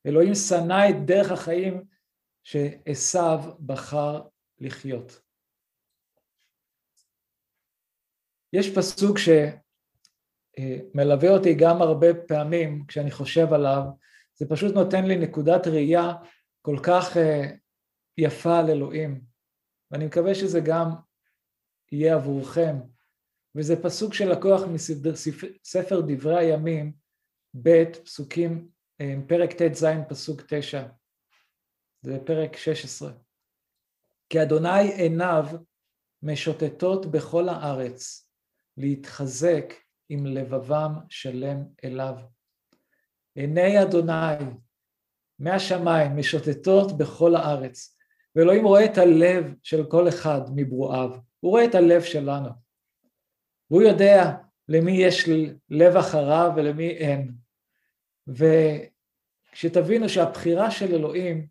אלוהים 0.05 0.35
שנא 0.35 0.89
את 0.89 1.05
דרך 1.05 1.31
החיים 1.31 1.83
שעשיו 2.43 3.39
בחר 3.65 4.21
לחיות. 4.59 5.21
יש 8.53 8.75
פסוק 8.75 9.17
ש... 9.17 9.29
מלווה 10.93 11.29
אותי 11.29 11.53
גם 11.53 11.81
הרבה 11.81 12.07
פעמים 12.27 12.85
כשאני 12.87 13.11
חושב 13.11 13.53
עליו, 13.53 13.83
זה 14.35 14.49
פשוט 14.49 14.75
נותן 14.75 15.05
לי 15.05 15.17
נקודת 15.17 15.67
ראייה 15.67 16.13
כל 16.61 16.77
כך 16.83 17.17
אה, 17.17 17.51
יפה 18.17 18.59
על 18.59 18.69
אלוהים, 18.69 19.21
ואני 19.91 20.05
מקווה 20.05 20.35
שזה 20.35 20.59
גם 20.59 20.89
יהיה 21.91 22.15
עבורכם, 22.15 22.75
וזה 23.57 23.83
פסוק 23.83 24.13
שלקוח 24.13 24.61
מספר 25.61 26.01
דברי 26.07 26.37
הימים, 26.37 26.93
ב' 27.63 27.83
פסוקים, 28.03 28.69
אה, 29.01 29.15
פרק 29.27 29.53
ט"ז 29.53 29.85
פסוק 30.09 30.41
תשע, 30.47 30.83
זה 32.01 32.19
פרק 32.25 32.57
16. 32.57 33.11
כי 34.29 34.41
אדוני 34.41 34.93
עיניו 34.93 35.45
משוטטות 36.23 37.05
בכל 37.05 37.49
הארץ, 37.49 38.29
להתחזק 38.77 39.73
עם 40.09 40.25
לבבם 40.25 40.93
שלם 41.09 41.63
אליו. 41.83 42.15
עיני 43.35 43.83
אדוני 43.83 44.45
מהשמיים 45.39 46.17
משוטטות 46.17 46.97
בכל 46.97 47.35
הארץ, 47.35 47.97
ואלוהים 48.35 48.65
רואה 48.65 48.85
את 48.85 48.97
הלב 48.97 49.53
של 49.63 49.85
כל 49.89 50.09
אחד 50.09 50.41
מברואיו, 50.55 51.09
הוא 51.39 51.51
רואה 51.51 51.65
את 51.65 51.75
הלב 51.75 52.01
שלנו, 52.01 52.66
והוא 53.71 53.81
יודע 53.81 54.35
למי 54.69 54.91
יש 54.91 55.29
לב 55.69 55.95
אחריו 55.95 56.51
ולמי 56.55 56.89
אין. 56.89 57.31
וכשתבינו 59.53 60.09
שהבחירה 60.09 60.71
של 60.71 60.95
אלוהים 60.95 61.47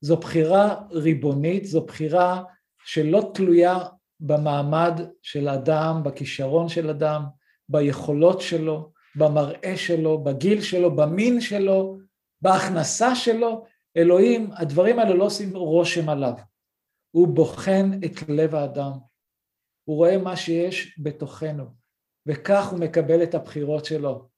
זו 0.00 0.16
בחירה 0.16 0.82
ריבונית, 0.90 1.64
זו 1.64 1.84
בחירה 1.84 2.42
שלא 2.84 3.30
תלויה 3.34 3.78
במעמד 4.20 5.00
של 5.22 5.48
אדם, 5.48 6.00
בכישרון 6.04 6.68
של 6.68 6.90
אדם, 6.90 7.22
ביכולות 7.68 8.40
שלו, 8.40 8.92
במראה 9.16 9.76
שלו, 9.76 10.24
בגיל 10.24 10.60
שלו, 10.60 10.96
במין 10.96 11.40
שלו, 11.40 11.98
בהכנסה 12.42 13.14
שלו, 13.14 13.64
אלוהים, 13.96 14.50
הדברים 14.52 14.98
האלה 14.98 15.14
לא 15.14 15.24
עושים 15.24 15.56
רושם 15.56 16.08
עליו. 16.08 16.34
הוא 17.10 17.28
בוחן 17.28 17.90
את 18.04 18.28
לב 18.28 18.54
האדם. 18.54 18.92
הוא 19.84 19.96
רואה 19.96 20.18
מה 20.18 20.36
שיש 20.36 20.98
בתוכנו, 20.98 21.64
וכך 22.26 22.68
הוא 22.70 22.80
מקבל 22.80 23.22
את 23.22 23.34
הבחירות 23.34 23.84
שלו. 23.84 24.28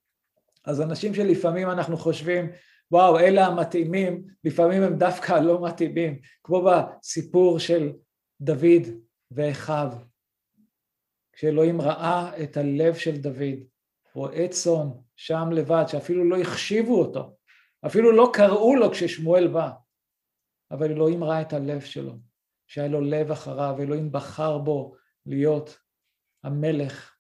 אז 0.65 0.81
אנשים 0.81 1.15
שלפעמים 1.15 1.71
אנחנו 1.71 1.97
חושבים, 1.97 2.51
וואו, 2.91 3.19
אלה 3.19 3.47
המתאימים, 3.47 4.25
לפעמים 4.45 4.83
הם 4.83 4.97
דווקא 4.99 5.33
לא 5.33 5.67
מתאימים, 5.67 6.19
כמו 6.45 6.65
בסיפור 6.65 7.59
של 7.59 7.93
דוד 8.41 8.83
ואחיו. 9.31 9.93
כשאלוהים 11.33 11.81
ראה 11.81 12.43
את 12.43 12.57
הלב 12.57 12.95
של 12.95 13.17
דוד, 13.17 13.59
רועה 14.15 14.49
צאן, 14.49 14.89
שם 15.17 15.49
לבד, 15.53 15.85
שאפילו 15.89 16.25
לא 16.25 16.41
החשיבו 16.41 17.01
אותו, 17.01 17.37
אפילו 17.87 18.13
לא 18.13 18.31
קראו 18.33 18.77
לו 18.77 18.91
כששמואל 18.91 19.49
בא, 19.49 19.71
אבל 20.71 20.91
אלוהים 20.91 21.25
ראה 21.25 21.41
את 21.41 21.53
הלב 21.53 21.81
שלו, 21.81 22.13
שהיה 22.67 22.89
לו 22.89 23.01
לב 23.01 23.31
אחריו, 23.31 23.77
אלוהים 23.81 24.13
בחר 24.13 24.59
בו 24.59 24.95
להיות 25.27 25.79
המלך 26.45 27.15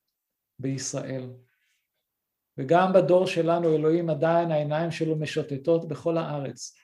בישראל. 0.58 1.30
וגם 2.58 2.92
בדור 2.92 3.26
שלנו 3.26 3.74
אלוהים 3.76 4.10
עדיין 4.10 4.50
העיניים 4.50 4.90
שלו 4.90 5.16
משוטטות 5.16 5.88
בכל 5.88 6.16
הארץ, 6.16 6.76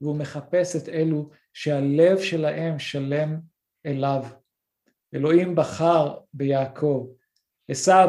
והוא 0.00 0.16
מחפש 0.16 0.76
את 0.76 0.88
אלו 0.88 1.30
שהלב 1.52 2.18
שלהם 2.18 2.78
שלם 2.78 3.40
אליו. 3.86 4.24
אלוהים 5.14 5.54
בחר 5.54 6.18
ביעקב. 6.32 7.08
עשיו 7.68 8.08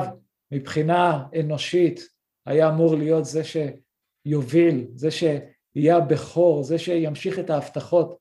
מבחינה 0.51 1.23
אנושית 1.39 1.99
היה 2.45 2.69
אמור 2.69 2.95
להיות 2.95 3.25
זה 3.25 3.41
שיוביל, 3.43 4.87
זה 4.95 5.11
שיהיה 5.11 5.97
הבכור, 5.97 6.63
זה 6.63 6.79
שימשיך 6.79 7.39
את 7.39 7.49
ההבטחות, 7.49 8.17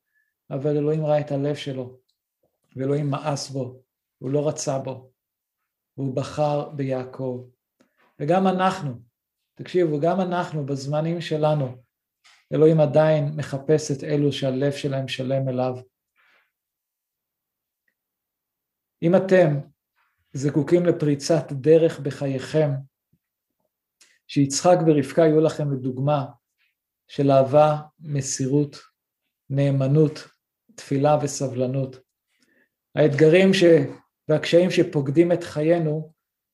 אבל 0.51 0.77
אלוהים 0.77 1.05
ראה 1.05 1.21
את 1.21 1.33
הלב 1.33 1.55
שלו, 1.55 1.99
ואלוהים 2.77 3.11
מאס 3.11 3.51
בו, 3.51 3.82
הוא 4.23 4.31
לא 4.31 4.49
רצה 4.49 4.79
בו, 4.79 5.13
והוא 5.97 6.17
בחר 6.17 6.71
ביעקב. 6.71 7.49
וגם 8.21 8.47
אנחנו, 8.47 9.01
תקשיבו, 9.55 10.01
גם 10.01 10.21
אנחנו 10.21 10.67
בזמנים 10.67 11.21
שלנו, 11.21 11.83
אלוהים 12.53 12.81
עדיין 12.81 13.37
מחפש 13.37 13.91
את 13.91 14.05
אלו 14.05 14.33
שהלב 14.33 14.73
שלהם 14.73 15.09
שלם 15.09 15.49
אליו. 15.49 15.75
אם 19.03 19.17
אתם 19.17 19.61
זקוקים 20.33 20.87
לפריצת 20.87 21.53
דרך 21.53 22.01
בחייכם, 22.01 22.71
שיצחק 24.29 24.77
ורבקה 24.87 25.23
יהיו 25.23 25.41
לכם 25.41 25.73
לדוגמה 25.73 26.27
של 27.09 27.31
אהבה, 27.31 27.81
מסירות, 28.01 28.77
נאמנות, 29.51 30.29
תפילה 30.75 31.19
וסבלנות. 31.23 31.97
האתגרים 32.95 33.55
ש... 33.55 33.63
והקשיים 34.29 34.71
שפוקדים 34.71 35.33
את 35.33 35.45
חיינו 35.45 36.13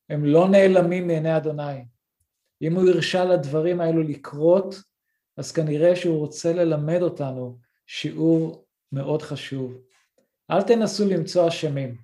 הם 0.08 0.24
לא 0.24 0.48
נעלמים 0.48 1.06
מעיני 1.06 1.36
אדוני. 1.36 1.84
אם 2.62 2.74
הוא 2.74 2.88
הרשה 2.88 3.24
לדברים 3.24 3.80
האלו 3.80 4.02
לקרות, 4.02 4.74
אז 5.36 5.52
כנראה 5.52 5.96
שהוא 5.96 6.18
רוצה 6.18 6.52
ללמד 6.52 7.02
אותנו 7.02 7.58
שיעור 7.86 8.64
מאוד 8.92 9.22
חשוב. 9.22 9.78
אל 10.50 10.62
תנסו 10.62 11.08
למצוא 11.08 11.48
אשמים. 11.48 11.96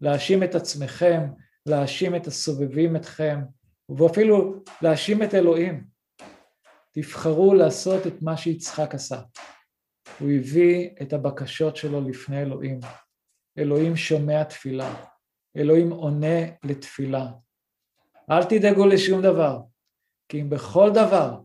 להאשים 0.00 0.42
את 0.42 0.54
עצמכם, 0.54 1.20
להאשים 1.66 2.16
את 2.16 2.26
הסובבים 2.26 2.96
אתכם, 2.96 3.40
ואפילו 3.98 4.62
להאשים 4.82 5.22
את 5.22 5.34
אלוהים. 5.34 5.84
תבחרו 6.92 7.54
לעשות 7.54 8.06
את 8.06 8.22
מה 8.22 8.36
שיצחק 8.36 8.94
עשה. 8.94 9.20
הוא 10.20 10.30
הביא 10.30 10.90
את 11.02 11.12
הבקשות 11.12 11.76
שלו 11.76 12.08
לפני 12.08 12.42
אלוהים. 12.42 12.80
אלוהים 13.58 13.96
שומע 13.96 14.44
תפילה. 14.44 14.94
אלוהים 15.56 15.90
עונה 15.90 16.40
לתפילה. 16.64 17.26
אל 18.30 18.44
תדאגו 18.44 18.86
לשום 18.86 19.22
דבר, 19.22 19.60
כי 20.28 20.40
אם 20.40 20.50
בכל 20.50 20.90
דבר 20.94 21.40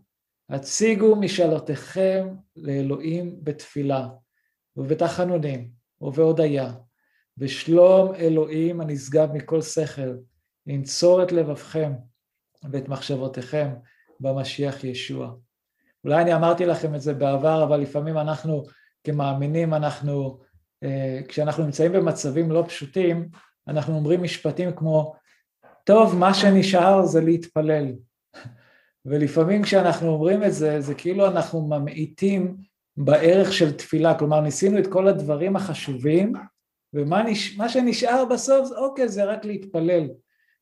הציגו 0.49 1.16
משאלותיכם 1.16 2.36
לאלוהים 2.56 3.39
בתפילה 3.43 4.08
ובתחנונים 4.78 5.70
ובהודיה, 6.01 6.74
ושלום 7.38 8.16
אלוהים 8.16 8.82
הנשגב 8.82 9.30
מכל 9.34 9.62
שכל, 9.62 10.16
ינצור 10.68 11.24
את 11.24 11.32
לבבכם 11.32 11.93
ואת 12.72 12.89
מחשבותיכם 12.89 13.70
במשיח 14.20 14.84
ישוע. 14.84 15.34
אולי 16.03 16.22
אני 16.22 16.36
אמרתי 16.36 16.66
לכם 16.66 16.95
את 16.95 17.01
זה 17.01 17.14
בעבר, 17.14 17.64
אבל 17.64 17.80
לפעמים 17.80 18.18
אנחנו 18.18 18.64
כמאמינים, 19.03 19.74
אנחנו, 19.74 20.39
כשאנחנו 21.28 21.63
נמצאים 21.63 21.91
במצבים 21.91 22.51
לא 22.51 22.63
פשוטים, 22.67 23.30
אנחנו 23.67 23.95
אומרים 23.95 24.23
משפטים 24.23 24.71
כמו, 24.76 25.15
טוב, 25.84 26.15
מה 26.15 26.34
שנשאר 26.34 27.05
זה 27.05 27.21
להתפלל. 27.21 27.86
ולפעמים 29.05 29.63
כשאנחנו 29.63 30.07
אומרים 30.07 30.43
את 30.43 30.53
זה, 30.53 30.82
זה 30.82 30.95
כאילו 30.95 31.28
אנחנו 31.28 31.67
ממעיטים 31.67 32.57
בערך 32.97 33.53
של 33.53 33.71
תפילה, 33.71 34.19
כלומר 34.19 34.41
ניסינו 34.41 34.80
את 34.80 34.88
כל 34.88 35.07
הדברים 35.07 35.55
החשובים, 35.55 36.34
ומה 36.93 37.23
נש... 37.23 37.57
שנשאר 37.67 38.26
בסוף, 38.26 38.69
אוקיי, 38.78 39.07
זה 39.07 39.23
רק 39.23 39.45
להתפלל. 39.45 40.07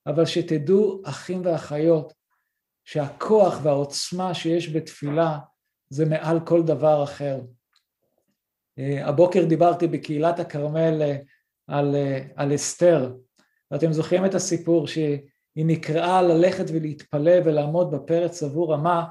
אבל 0.07 0.26
שתדעו, 0.26 1.01
אחים 1.05 1.41
ואחיות, 1.43 2.14
שהכוח 2.86 3.59
והעוצמה 3.64 4.34
שיש 4.34 4.76
בתפילה 4.76 5.38
זה 5.89 6.05
מעל 6.05 6.39
כל 6.45 6.64
דבר 6.64 7.03
אחר. 7.03 7.41
אה, 8.80 9.07
הבוקר 9.07 9.45
דיברתי 9.45 9.88
בקהילת 9.88 10.39
הכרמל 10.39 11.01
אה, 11.01 11.17
על, 11.67 11.95
אה, 11.95 12.19
על 12.36 12.55
אסתר, 12.55 13.15
ואתם 13.71 13.93
זוכרים 13.93 14.26
את 14.26 14.34
הסיפור 14.36 14.88
שהיא 14.88 15.19
נקראה 15.55 16.21
ללכת 16.21 16.65
ולהתפלל 16.74 17.41
ולעמוד 17.45 17.91
בפרץ 17.91 18.43
עבור 18.43 18.74
עמה, 18.74 19.05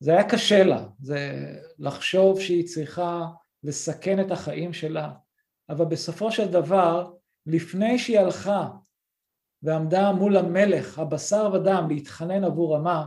זה 0.00 0.10
היה 0.10 0.28
קשה 0.28 0.64
לה, 0.64 0.86
זה 1.00 1.52
לחשוב 1.78 2.40
שהיא 2.40 2.66
צריכה 2.66 3.26
לסכן 3.64 4.20
את 4.20 4.30
החיים 4.30 4.72
שלה, 4.72 5.12
אבל 5.68 5.84
בסופו 5.84 6.32
של 6.32 6.48
דבר, 6.48 7.12
לפני 7.46 7.98
שהיא 7.98 8.18
הלכה 8.18 8.68
ועמדה 9.62 10.12
מול 10.12 10.36
המלך, 10.36 10.98
הבשר 10.98 11.50
ודם, 11.54 11.86
להתחנן 11.88 12.44
עבור 12.44 12.76
עמה, 12.76 13.06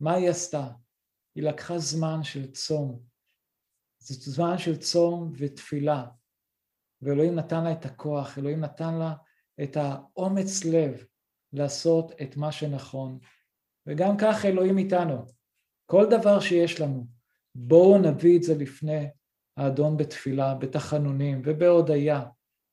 מה 0.00 0.14
היא 0.14 0.30
עשתה? 0.30 0.66
היא 1.34 1.44
לקחה 1.44 1.78
זמן 1.78 2.22
של 2.22 2.50
צום. 2.50 3.09
זה 4.00 4.30
זמן 4.32 4.58
של 4.58 4.76
צום 4.76 5.32
ותפילה. 5.36 6.06
ואלוהים 7.02 7.34
נתן 7.34 7.64
לה 7.64 7.72
את 7.72 7.84
הכוח, 7.84 8.38
אלוהים 8.38 8.60
נתן 8.60 8.94
לה 8.94 9.14
את 9.62 9.76
האומץ 9.76 10.64
לב 10.64 11.04
לעשות 11.52 12.12
את 12.22 12.36
מה 12.36 12.52
שנכון. 12.52 13.18
וגם 13.86 14.16
כך 14.16 14.44
אלוהים 14.44 14.78
איתנו. 14.78 15.26
כל 15.86 16.06
דבר 16.10 16.40
שיש 16.40 16.80
לנו, 16.80 17.06
בואו 17.54 17.98
נביא 17.98 18.38
את 18.38 18.42
זה 18.42 18.54
לפני 18.54 19.08
האדון 19.56 19.96
בתפילה, 19.96 20.54
בתחנונים 20.54 21.42
ובהודיה, 21.44 22.24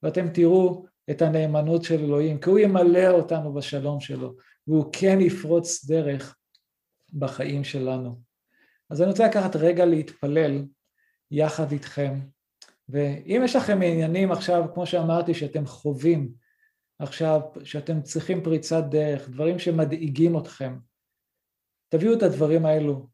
ואתם 0.03 0.29
תראו 0.33 0.85
את 1.09 1.21
הנאמנות 1.21 1.83
של 1.83 2.03
אלוהים, 2.03 2.39
כי 2.39 2.49
הוא 2.49 2.59
ימלא 2.59 3.07
אותנו 3.07 3.53
בשלום 3.53 3.99
שלו, 3.99 4.35
והוא 4.67 4.85
כן 4.93 5.17
יפרוץ 5.21 5.85
דרך 5.85 6.37
בחיים 7.13 7.63
שלנו. 7.63 8.21
אז 8.89 9.01
אני 9.01 9.09
רוצה 9.09 9.27
לקחת 9.27 9.55
רגע 9.55 9.85
להתפלל 9.85 10.65
יחד 11.31 11.71
איתכם, 11.71 12.19
ואם 12.89 13.41
יש 13.45 13.55
לכם 13.55 13.73
עניינים 13.73 14.31
עכשיו, 14.31 14.63
כמו 14.73 14.85
שאמרתי, 14.85 15.33
שאתם 15.33 15.65
חווים 15.65 16.31
עכשיו, 16.99 17.41
שאתם 17.63 18.01
צריכים 18.01 18.43
פריצת 18.43 18.83
דרך, 18.89 19.29
דברים 19.29 19.59
שמדאיגים 19.59 20.37
אתכם, 20.37 20.77
תביאו 21.89 22.13
את 22.13 22.23
הדברים 22.23 22.65
האלו 22.65 23.07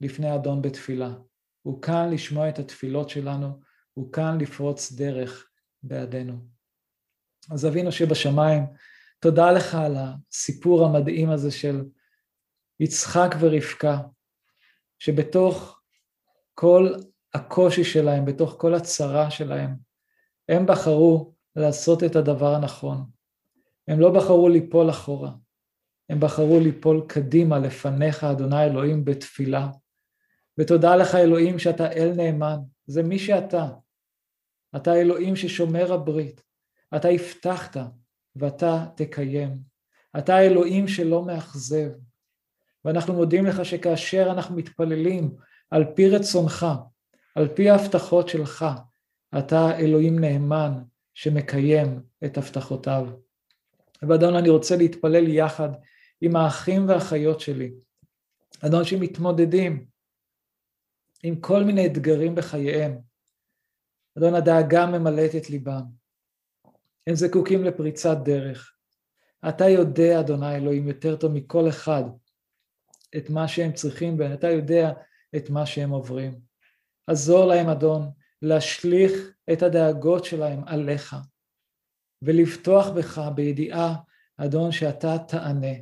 לפני 0.00 0.34
אדון 0.34 0.62
בתפילה. 0.62 1.14
הוא 1.62 1.82
כאן 1.82 2.10
לשמוע 2.12 2.48
את 2.48 2.58
התפילות 2.58 3.10
שלנו, 3.10 3.60
הוא 3.94 4.12
כאן 4.12 4.38
לפרוץ 4.40 4.92
דרך 4.92 5.48
בעדינו. 5.82 6.46
אז 7.50 7.66
אבינו 7.66 7.92
שבשמיים, 7.92 8.62
תודה 9.20 9.52
לך 9.52 9.74
על 9.74 9.96
הסיפור 9.96 10.84
המדהים 10.84 11.30
הזה 11.30 11.50
של 11.50 11.84
יצחק 12.80 13.34
ורבקה, 13.40 13.98
שבתוך 14.98 15.80
כל 16.54 16.92
הקושי 17.36 17.84
שלהם, 17.84 18.24
בתוך 18.24 18.54
כל 18.58 18.74
הצרה 18.74 19.30
שלהם, 19.30 19.76
הם 20.48 20.66
בחרו 20.66 21.34
לעשות 21.56 22.04
את 22.04 22.16
הדבר 22.16 22.54
הנכון. 22.54 23.04
הם 23.88 24.00
לא 24.00 24.10
בחרו 24.10 24.48
ליפול 24.48 24.90
אחורה, 24.90 25.32
הם 26.08 26.20
בחרו 26.20 26.60
ליפול 26.60 27.04
קדימה 27.08 27.58
לפניך, 27.58 28.24
אדוני 28.24 28.64
אלוהים, 28.64 29.04
בתפילה. 29.04 29.68
ותודה 30.58 30.96
לך 30.96 31.14
אלוהים 31.14 31.58
שאתה 31.58 31.92
אל 31.92 32.12
נאמן, 32.16 32.56
זה 32.86 33.02
מי 33.02 33.18
שאתה. 33.18 33.68
אתה 34.76 34.94
אלוהים 34.94 35.36
ששומר 35.36 35.92
הברית, 35.92 36.42
אתה 36.96 37.08
הבטחת 37.08 37.76
ואתה 38.36 38.86
תקיים. 38.96 39.58
אתה 40.18 40.40
אלוהים 40.40 40.88
שלא 40.88 41.24
מאכזב. 41.24 41.88
ואנחנו 42.84 43.14
מודים 43.14 43.46
לך 43.46 43.64
שכאשר 43.64 44.28
אנחנו 44.30 44.56
מתפללים 44.56 45.34
על 45.70 45.84
פי 45.94 46.08
רצונך, 46.08 46.66
על 47.36 47.48
פי 47.48 47.70
ההבטחות 47.70 48.28
שלך, 48.28 48.64
אתה 49.38 49.78
אלוהים 49.78 50.18
נאמן 50.18 50.72
שמקיים 51.14 52.00
את 52.24 52.38
הבטחותיו. 52.38 53.06
ואדון, 54.02 54.36
אני 54.36 54.48
רוצה 54.48 54.76
להתפלל 54.76 55.28
יחד 55.28 55.68
עם 56.20 56.36
האחים 56.36 56.88
והאחיות 56.88 57.40
שלי, 57.40 57.72
אדון 58.66 58.84
שמתמודדים 58.84 59.86
עם 61.22 61.40
כל 61.40 61.64
מיני 61.64 61.86
אתגרים 61.86 62.34
בחייהם. 62.34 62.98
אדון, 64.18 64.34
הדאגה 64.34 64.86
ממלאת 64.86 65.34
את 65.36 65.50
ליבם. 65.50 65.82
הם 67.06 67.14
זקוקים 67.14 67.64
לפריצת 67.64 68.16
דרך. 68.24 68.72
אתה 69.48 69.68
יודע, 69.68 70.20
אדוני 70.20 70.56
אלוהים, 70.56 70.88
יותר 70.88 71.16
טוב 71.16 71.32
מכל 71.32 71.68
אחד 71.68 72.04
את 73.16 73.30
מה 73.30 73.48
שהם 73.48 73.72
צריכים, 73.72 74.16
ואתה 74.18 74.50
יודע 74.50 74.92
את 75.36 75.50
מה 75.50 75.66
שהם 75.66 75.90
עוברים. 75.90 76.46
עזור 77.06 77.44
להם, 77.44 77.68
אדון, 77.68 78.10
להשליך 78.42 79.12
את 79.52 79.62
הדאגות 79.62 80.24
שלהם 80.24 80.64
עליך, 80.66 81.16
ולבטוח 82.22 82.88
בך 82.88 83.18
בידיעה, 83.34 83.94
אדון, 84.36 84.72
שאתה 84.72 85.18
תענה. 85.28 85.76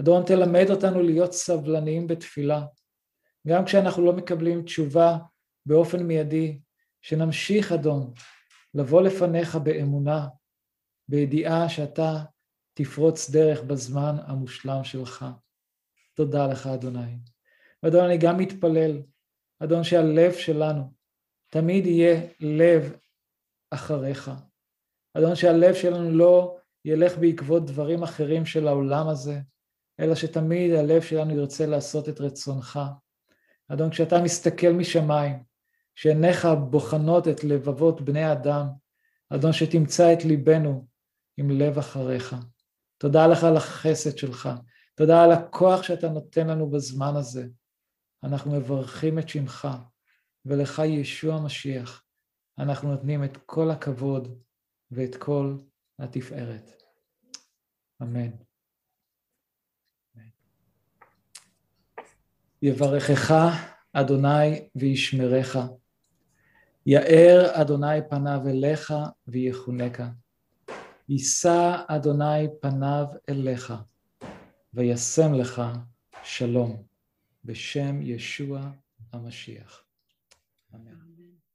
אדון, 0.00 0.24
תלמד 0.26 0.66
אותנו 0.70 1.02
להיות 1.02 1.32
סבלניים 1.32 2.06
בתפילה, 2.06 2.66
גם 3.46 3.64
כשאנחנו 3.64 4.04
לא 4.04 4.12
מקבלים 4.12 4.62
תשובה 4.62 5.18
באופן 5.66 6.02
מיידי, 6.02 6.58
שנמשיך, 7.02 7.72
אדון, 7.72 8.12
לבוא 8.74 9.02
לפניך 9.02 9.56
באמונה, 9.56 10.28
בידיעה 11.08 11.68
שאתה 11.68 12.24
תפרוץ 12.74 13.30
דרך 13.30 13.62
בזמן 13.62 14.16
המושלם 14.26 14.84
שלך. 14.84 15.24
תודה 16.14 16.46
לך, 16.46 16.66
אדוני. 16.66 17.18
ואדון, 17.82 18.04
אני 18.04 18.18
גם 18.18 18.38
מתפלל, 18.38 19.02
אדון, 19.60 19.84
שהלב 19.84 20.32
שלנו 20.32 20.92
תמיד 21.50 21.86
יהיה 21.86 22.20
לב 22.40 22.96
אחריך. 23.70 24.30
אדון, 25.14 25.36
שהלב 25.36 25.74
שלנו 25.74 26.10
לא 26.10 26.56
ילך 26.84 27.18
בעקבות 27.18 27.66
דברים 27.66 28.02
אחרים 28.02 28.46
של 28.46 28.68
העולם 28.68 29.08
הזה, 29.08 29.40
אלא 30.00 30.14
שתמיד 30.14 30.74
הלב 30.74 31.02
שלנו 31.02 31.34
ירצה 31.34 31.66
לעשות 31.66 32.08
את 32.08 32.20
רצונך. 32.20 32.80
אדון, 33.68 33.90
כשאתה 33.90 34.22
מסתכל 34.22 34.72
משמיים, 34.72 35.42
שעיניך 35.94 36.48
בוחנות 36.70 37.28
את 37.28 37.44
לבבות 37.44 38.00
בני 38.00 38.32
אדם, 38.32 38.66
אדון, 39.30 39.52
שתמצא 39.52 40.12
את 40.12 40.24
ליבנו 40.24 40.86
עם 41.36 41.50
לב 41.50 41.78
אחריך. 41.78 42.36
תודה 42.98 43.26
לך 43.26 43.44
על 43.44 43.56
החסד 43.56 44.18
שלך, 44.18 44.48
תודה 44.94 45.24
על 45.24 45.32
הכוח 45.32 45.82
שאתה 45.82 46.08
נותן 46.08 46.46
לנו 46.46 46.70
בזמן 46.70 47.16
הזה. 47.16 47.46
אנחנו 48.22 48.52
מברכים 48.52 49.18
את 49.18 49.28
שמך, 49.28 49.68
ולך 50.44 50.82
ישוע 50.84 51.34
המשיח. 51.34 52.04
אנחנו 52.58 52.90
נותנים 52.90 53.24
את 53.24 53.36
כל 53.46 53.70
הכבוד 53.70 54.42
ואת 54.90 55.16
כל 55.16 55.56
התפארת. 55.98 56.82
אמן. 58.02 58.30
יברכך 62.62 63.34
אדוני 63.92 64.68
וישמרך. 64.76 65.56
יאר 66.86 67.50
אדוני 67.52 68.08
פניו 68.10 68.40
אליך 68.48 68.92
ויחונקה. 69.26 70.08
יישא 71.08 71.82
אדוני 71.88 72.48
פניו 72.60 73.06
אליך 73.28 73.74
וישם 74.74 75.34
לך 75.34 75.62
שלום 76.22 76.88
בשם 77.48 78.02
ישוע 78.02 78.70
המשיח. 79.12 79.84
אמן. 80.74 81.07